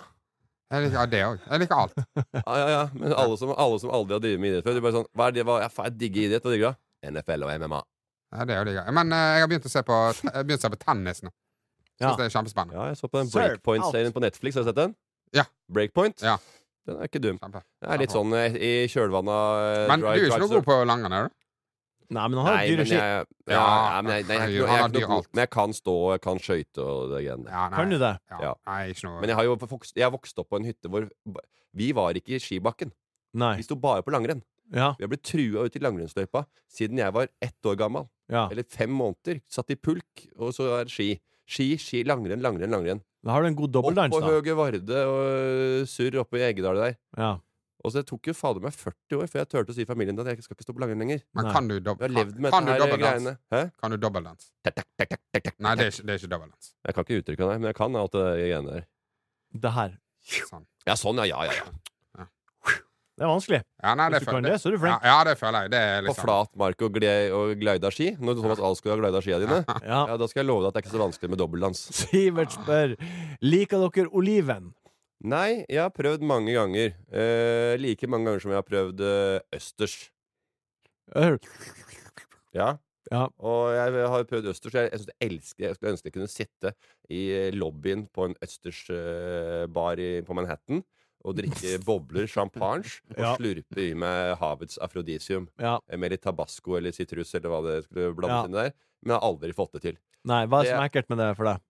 [0.67, 1.43] Jeg liker ja, det òg.
[1.47, 2.01] Jeg liker alt.
[2.19, 2.81] Ja, ja, ja.
[2.99, 5.29] Men alle som, alle som aldri har drevet med idrett før, de bare sånn Hva
[5.31, 6.47] er det, hva, jeg, jeg digger idrett.
[6.47, 6.81] Hva digger du?
[7.13, 7.81] NFL og MMA.
[8.35, 8.81] Ja, det er jo digg.
[8.99, 11.23] Men eh, jeg har begynt å se på, jeg har begynt å se på tennis
[11.23, 11.31] nå.
[11.97, 12.13] Syns Ja.
[12.19, 12.77] det er kjempespennende.
[12.77, 14.59] Ja, jeg så på den Serve Breakpoint-serien på Netflix.
[14.59, 14.97] Har du sett den?
[15.37, 15.47] Ja.
[15.73, 16.25] Breakpoint?
[16.27, 16.35] Ja.
[16.87, 17.39] Den er ikke dum.
[17.43, 17.63] Kjempe.
[17.83, 20.53] Det er litt sånn eh, i kjølvannet av eh, Men du Dry er ikke noe
[20.59, 21.39] god på langrenn, er du?
[22.11, 22.97] Nei, men han har dyre ski.
[22.97, 25.27] ja, men jeg, nei, jeg, er ikke noe- jeg er ikke noe god.
[25.33, 27.53] Men jeg kan stå, jeg kan skøyte og det greiene der.
[27.53, 27.77] Ja, nei.
[27.81, 28.13] Kan du det?
[28.31, 28.39] Ja.
[28.47, 28.53] Ja.
[28.67, 30.89] Nei, ikke noe Men jeg har jo vokst, jeg har vokst opp på en hytte
[30.93, 31.09] hvor
[31.77, 32.93] Vi var ikke i skibakken.
[33.35, 33.57] Nei.
[33.59, 34.43] Vi sto bare på langrenn.
[34.75, 34.95] Ja.
[34.99, 38.09] Vi har blitt trua ut i langrennsløypa siden jeg var ett år gammel.
[38.33, 38.49] ja.
[38.51, 39.41] Eller fem måneder.
[39.49, 41.21] Satt i pulk, og så er det ski.
[41.47, 43.01] Ski, ski, langrenn, langrenn, langrenn.
[43.23, 44.27] Da har du en god Opp dobbeldans, på da.
[44.27, 46.97] Høge Varde og surr oppe i Eggedal der.
[47.17, 47.37] Ja.
[47.87, 50.19] Og så det tok jo fader meg 40 år før jeg turte å si familien
[50.19, 51.21] at jeg skal ikke stå på langrenn lenger.
[51.39, 53.29] Men kan du, dob Jeg med kan du dobbeldans?
[53.79, 54.49] Kan du dobbeldans?
[54.67, 56.73] Tak, tak, tak, tak, tak, tak, Nei, det er ikke, det er ikke dobbeldans.
[56.83, 58.87] Jeg kan ikke uttrykke det, men jeg kan alt det greiene der.
[59.67, 59.95] Det her.
[60.51, 60.65] Sånn.
[60.89, 61.29] Ja, sånn, ja.
[61.31, 61.53] Ja, ja.
[62.19, 62.27] ja.
[63.17, 63.59] Det er vanskelig.
[63.81, 65.05] Ja, nei, det Hvis du kan det, så er du flink.
[65.09, 65.71] ja, det føler jeg.
[65.73, 68.11] Det er På liksom flat mark og, gled, og glida ski.
[68.21, 70.01] Når Thomas Alsgaard har glida skia dine, Ja.
[70.11, 71.85] ja, da skal jeg love deg at det er ikke så vanskelig med dobbeldans.
[72.03, 72.93] Sivert spør
[73.41, 74.75] Liker dere oliven.
[75.25, 76.93] Nei, jeg har prøvd mange ganger.
[77.09, 80.11] Eh, like mange ganger som jeg har prøvd eh, østers.
[82.57, 82.77] Ja.
[83.13, 83.23] Ja.
[83.39, 84.75] Og jeg har prøvd østers.
[84.75, 86.73] Jeg, jeg, jeg elsker Jeg skulle ønske jeg kunne sitte
[87.13, 90.83] i eh, lobbyen på en østersbar i, på Manhattan
[91.27, 92.85] og drikke bobler, champagne
[93.17, 93.33] og Ja.
[93.39, 95.49] slurpe i meg havets afrodisium.
[95.59, 95.79] Ja.
[95.89, 98.45] Eh, Med litt tabasco eller sitrus eller hva det skulle blandes Ja.
[98.51, 98.75] inn der.
[99.03, 99.99] Men jeg har aldri fått det til.
[100.27, 101.63] Nei, hva er det som er ekkelt med det for deg?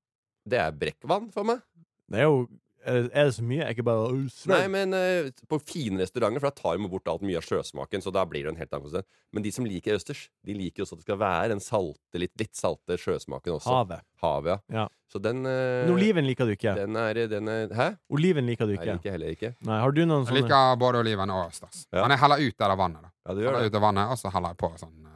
[0.46, 1.60] Det er brekkvann for meg.
[2.08, 2.46] Det er jo
[2.86, 3.64] Er er det så mye?
[3.66, 4.26] Er ikke bare øh.
[4.52, 8.04] Nei, men uh, på fine restauranter, for da tar de bort alt mye av sjøsmaken.
[8.04, 9.08] Så da blir det en helt annen konsistens.
[9.34, 12.32] Men de som liker østers, de liker også at det skal være den salte, litt,
[12.40, 13.74] litt salte sjøsmaken også.
[13.74, 14.06] Havet.
[14.22, 14.84] Havet, ja.
[14.84, 14.86] Ja.
[15.10, 15.50] Så den uh,
[15.86, 16.72] Men oliven liker du ikke.
[16.78, 17.88] Den er, den er Hæ?
[18.10, 18.86] Oliven liker du ikke?
[18.88, 19.52] Nei, liker heller ikke.
[19.66, 20.40] Nei, Har du noen sånne?
[20.40, 21.84] Jeg liker både oliven og østers.
[21.90, 22.02] Ja.
[22.06, 23.02] Men jeg heller ut det der vannet.
[23.02, 23.70] da Ja, du Heller det.
[23.70, 25.15] ut det vannet, Og så heller jeg på sånn eh,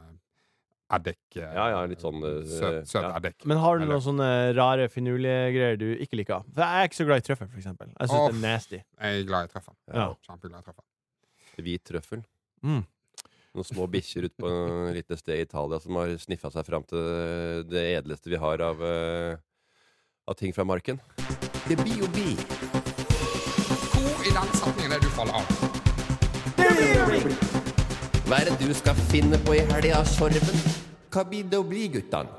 [0.97, 1.19] eddik.
[1.37, 3.11] Ja, ja, litt sånn eh, Søt, søt ja.
[3.17, 3.45] eddik.
[3.49, 6.47] Men har du noen sånne rare finurlige greier du ikke liker?
[6.51, 7.91] For jeg er ikke så glad i trøffel, for eksempel.
[7.95, 8.81] Jeg syns det er nasty.
[8.81, 9.77] Jeg er glad i trøffel.
[9.91, 10.07] Ja.
[10.27, 10.87] Kjempeglad i trøffel.
[11.61, 12.25] Hvit trøffel.
[12.65, 12.83] Mm.
[13.51, 14.49] Noen små bikkjer ute på
[14.87, 18.63] et lite sted i Italia som har sniffa seg fram til det edleste vi har
[18.63, 19.35] av, eh,
[20.27, 21.01] av ting fra marken.
[21.67, 22.35] Det blir jo bi.
[23.91, 27.50] Hvor i den setningen er det du faller av?
[28.31, 30.61] Hva er det du skal finne på i helga, Sorven?
[31.11, 32.31] Hva blir det å bli, guttene?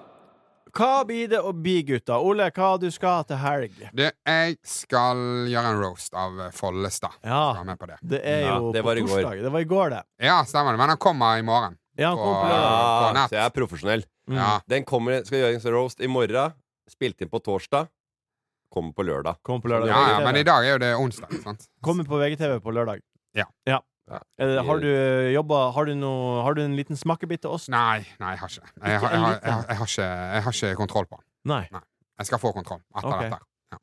[0.73, 2.17] Hva blir det å bli, gutta?
[2.25, 3.75] Ole, hva du skal til helg?
[3.93, 5.21] Du, jeg skal
[5.53, 7.19] gjøre en roast av Follestad.
[7.21, 7.43] Ja.
[7.59, 7.99] Skal med på det.
[8.15, 9.43] Det er Ja, jo det på torsdag.
[9.45, 10.01] Det var i går, det.
[10.31, 10.81] Ja, stemmer det.
[10.81, 11.77] Men han kommer i morgen.
[12.01, 13.29] Ja, han kommer på Og- på Ah, nett.
[13.29, 14.05] så jeg er profesjonell.
[14.31, 14.37] Mm.
[14.41, 14.61] Ja.
[14.67, 16.53] Den kommer, skal gjøre en roast i morgen.
[16.89, 17.89] Spilt inn på torsdag.
[18.73, 19.37] Kommer på lørdag.
[19.45, 19.89] Kommer på lørdag.
[19.89, 21.43] Ja, ja, men i dag er jo det onsdag.
[21.45, 21.69] sant?
[21.85, 23.01] Kommer på VGTV på lørdag.
[23.35, 23.45] Ja.
[23.67, 23.81] Er
[24.39, 24.89] det, har du
[25.33, 27.69] jobba Har du Har du en liten smakebit til oss?
[27.73, 28.69] Nei, nei, jeg har ikke.
[28.83, 31.27] Jeg, har- jeg, har- jeg, har- jeg, ikke jeg har ikke kontroll på den.
[31.53, 31.63] Nei.
[32.19, 33.31] Jeg skal få kontroll etter okay.
[33.31, 33.81] dette.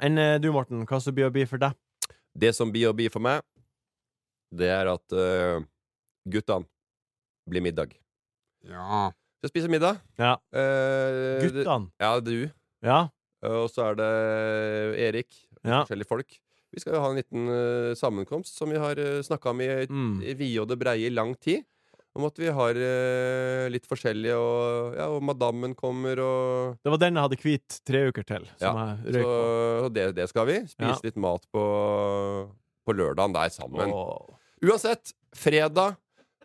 [0.00, 0.86] Enn eh, du, Morten?
[0.88, 1.76] Hva som blir å bli for deg?
[2.32, 3.42] Det som blir å bli for meg,
[4.52, 5.60] det er at uh,
[6.28, 6.64] guttene
[7.48, 7.92] blir middag.
[8.68, 9.10] Ja.
[9.42, 9.98] Skal spise middag.
[10.20, 10.36] Ja.
[10.54, 11.90] Uh, Guttene?
[12.00, 12.48] Ja, du.
[12.84, 13.00] Ja?
[13.42, 14.10] Og så er det
[15.08, 15.28] Erik.
[15.62, 15.82] Ja.
[15.82, 16.38] Forskjellige folk.
[16.72, 19.68] Vi skal jo ha en liten uh, sammenkomst som vi har uh, snakka om i,
[19.90, 20.22] Mm.
[20.24, 21.64] i vide og det breie i lang tid.
[22.12, 27.00] Om at vi har uh, litt forskjellige, og, ja, og madammen kommer, og Det var
[27.00, 28.44] den jeg hadde hvit tre uker til.
[28.60, 28.72] Ja,
[29.06, 29.22] Så
[29.86, 30.58] og det, det skal vi.
[30.68, 31.00] Spise Ja.
[31.04, 31.62] litt mat på,
[32.84, 33.92] på lørdagen der sammen.
[33.92, 34.36] Oh.
[34.62, 35.96] Uansett, fredag,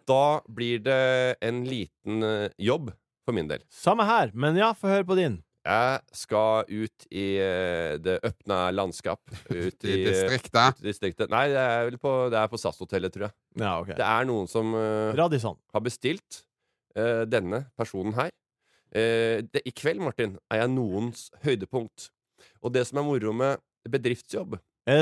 [0.08, 2.94] da blir det en liten eh, jobb
[3.28, 3.60] for min del.
[3.70, 5.42] Samme her, men ja, få høre på din.
[5.68, 9.22] Jeg skal ut i eh, det åpne landskap.
[9.52, 10.82] Ut I i, distriktet.
[10.84, 11.32] distriktet.
[11.34, 13.36] Nei, det er vel på, det er på SAS-hotellet, tror jeg.
[13.60, 13.98] Ja, okay.
[14.00, 16.44] Det er noen som uh, har bestilt
[16.96, 18.32] uh, denne personen her.
[18.96, 22.10] Uh, det, I kveld, Martin, er jeg noens høydepunkt.
[22.64, 23.60] Og det som er moro med
[23.92, 24.58] bedriftsjobb,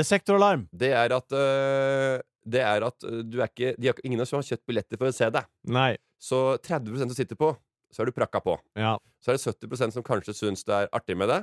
[0.06, 0.66] sektoralarm?
[0.72, 4.26] det er at eh, Det er at eh, du er ikke de har, Ingen av
[4.26, 5.46] oss har kjøpt billetter for å se deg.
[5.70, 5.96] Nei.
[6.18, 7.52] Så 30 du sitter på,
[7.92, 8.56] så er du prakka på.
[8.78, 8.96] Ja.
[9.22, 11.42] Så er det 70% som kanskje syns det er artig med det.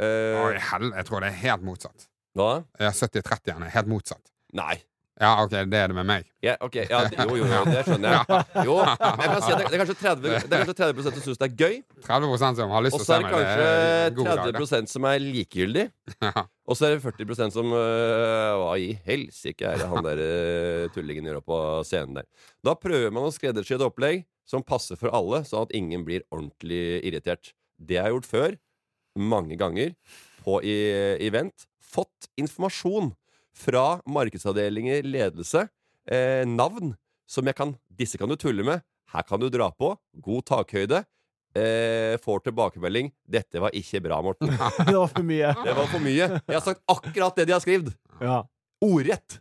[0.00, 2.08] Uh, Oi, hell, jeg tror det er helt motsatt.
[2.34, 2.64] hva?
[2.82, 4.34] Ja, 70-30 igjen er helt motsatt.
[4.54, 4.80] Nei.
[5.14, 6.24] Ja, OK, det er det med meg.
[6.42, 8.38] Ja, ok, ja, jo, jo, jo, det skjønner jeg.
[8.66, 11.22] Jo, jeg kan si at det, det er kanskje 30, det er kanskje 30% som
[11.28, 11.76] syns det er gøy.
[12.08, 13.28] 30% som har lyst til å se meg.
[13.30, 13.68] Og så er det kanskje
[14.18, 14.64] dag, det.
[14.64, 15.86] 30 som er likegyldig.
[16.64, 20.84] Og så er det 40% som øh, Hva i helsike er det han der øh,
[20.94, 22.28] tullingen gjør på scenen der?
[22.64, 26.24] Da prøver man å skreddersy et opplegg som passer for alle, sånn at ingen blir
[26.30, 27.52] ordentlig irritert.
[27.80, 28.56] Det jeg har jeg gjort før.
[29.18, 29.94] Mange ganger.
[30.44, 30.74] På i,
[31.24, 31.66] event.
[31.80, 33.12] Fått informasjon
[33.54, 35.68] fra markedsavdelinger, ledelse,
[36.10, 38.82] eh, navn, som jeg kan Disse kan du tulle med.
[39.14, 39.92] Her kan du dra på.
[40.18, 41.04] God takhøyde.
[41.54, 43.12] Eh, får tilbakemelding.
[43.22, 44.50] 'Dette var ikke bra, Morten'.
[44.90, 45.52] Det var for mye.
[45.62, 46.26] Det var for mye.
[46.42, 47.94] Jeg har sagt akkurat det de har skrevet.
[48.18, 48.40] Ja.
[48.82, 49.38] Ordrett.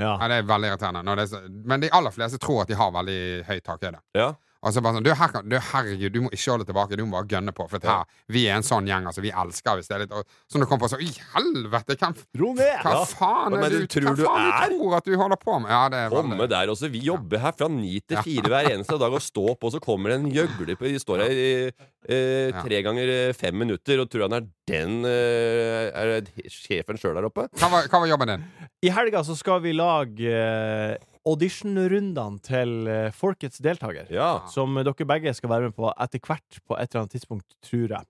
[0.00, 0.12] Ja.
[0.16, 1.02] Ja, det er veldig irriterende.
[1.06, 1.40] Når det er så,
[1.72, 4.00] men de aller fleste tror at de har veldig høy takhøyde.
[4.16, 4.30] Ja.
[4.60, 7.04] Og så bare sånn, du, her kan, du, herregud, du må ikke holde tilbake, du
[7.08, 7.64] må bare gønne på.
[7.70, 9.22] For her, vi er en sånn gjeng, altså.
[9.24, 11.96] Vi elsker hvis det er litt og, Så når du kommer på sånn I helvete!
[12.02, 12.74] Hvem, Ro ned!
[12.84, 13.04] hva Ja.
[13.08, 14.66] faen er du du, tror hva du faen er?
[14.74, 15.72] tror at du holder på med?
[15.72, 16.90] Ja, det er Komme veldig der også.
[16.92, 19.80] Vi jobber her fra ni til fire hver eneste dag og stå på, og så
[19.80, 24.04] kommer det en gjøgler på De står her i eh, tre ganger eh, fem minutter
[24.04, 27.48] og tror han er den eh, Er det sjefen sjøl der oppe?
[27.56, 28.44] hva var, hva var jobben din?
[28.84, 30.98] I helga så skal vi lage eh,
[31.30, 34.08] auditionrundene til eh, folkets deltaker.
[34.12, 34.46] Ja.
[34.52, 37.88] Som dere begge skal være med på etter hvert på et eller annet tidspunkt, tror
[37.96, 38.06] jeg.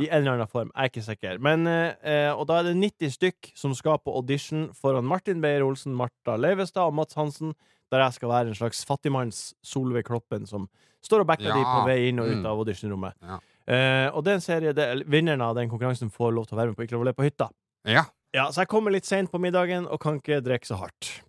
[0.00, 0.70] I en eller annen form.
[0.72, 1.38] Jeg er ikke sikker.
[1.42, 5.92] Men, eh, og da er det 90 stykk som skal på audition foran Martin Beyer-Olsen,
[5.98, 7.52] Marta Leivestad og Mats Hansen,
[7.92, 10.68] der jeg skal være en slags fattigmanns Solveig Kloppen som
[11.04, 11.58] står og backer Ja.
[11.58, 12.46] de på vei inn og ut Mm.
[12.46, 13.12] av auditionrommet.
[13.20, 13.38] Ja.
[13.66, 16.68] Eh, og en serie det, eller Vinneren av den konkurransen får lov til å være
[16.72, 17.50] med på Ikke lov å le på hytta.
[17.84, 18.04] Ja.
[18.32, 21.20] Ja, Så jeg kommer litt seint på middagen og kan ikke drikke så hardt.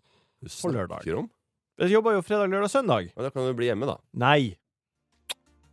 [0.49, 1.03] På lørdag.
[1.03, 1.29] snakker om
[1.81, 3.09] Jeg jobber jo fredag, lørdag, søndag.
[3.15, 3.97] Men Da kan du bli hjemme, da.
[4.13, 4.55] Nei.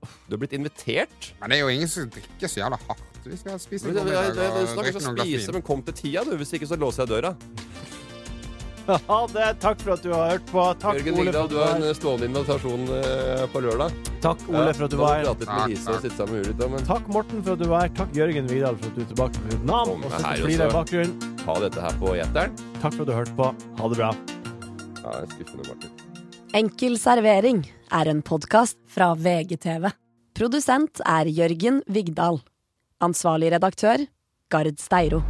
[0.00, 1.32] Du har blitt invitert.
[1.40, 3.08] Men det er jo ingen som drikker så jævla hardt.
[3.24, 6.24] Vi skal spise Men, jeg, jeg, jeg, snakker om å spise, men kom til tida,
[6.24, 6.38] du.
[6.40, 7.34] Hvis ikke så låser jeg døra.
[8.90, 9.48] Ha det.
[9.62, 10.64] Takk for at du har hørt på.
[10.82, 13.94] Takk, Jørgen Ole, at du har en stående invitasjon eh, på lørdag.
[14.24, 15.30] Takk, Ole, for at du var her.
[15.44, 16.10] Takk, Lise
[16.88, 17.12] takk.
[17.12, 17.94] Morten, for at du var her.
[18.00, 19.94] Takk, Jørgen Vigdal, for at du er tilbake på Vietnam.
[19.94, 21.32] Og så flirer i bakgrunnen.
[21.46, 22.60] Ha dette her på gjeteren.
[22.80, 23.54] Takk for at du hørte på.
[23.80, 24.14] Ha det bra.
[25.00, 25.90] Ja, det er skuffende, Martin.
[26.60, 29.92] Enkel servering er en podkast fra VGTV.
[30.36, 32.40] Produsent er Jørgen Vigdal.
[33.00, 34.06] Ansvarlig redaktør,
[34.50, 35.22] Gard Steiro.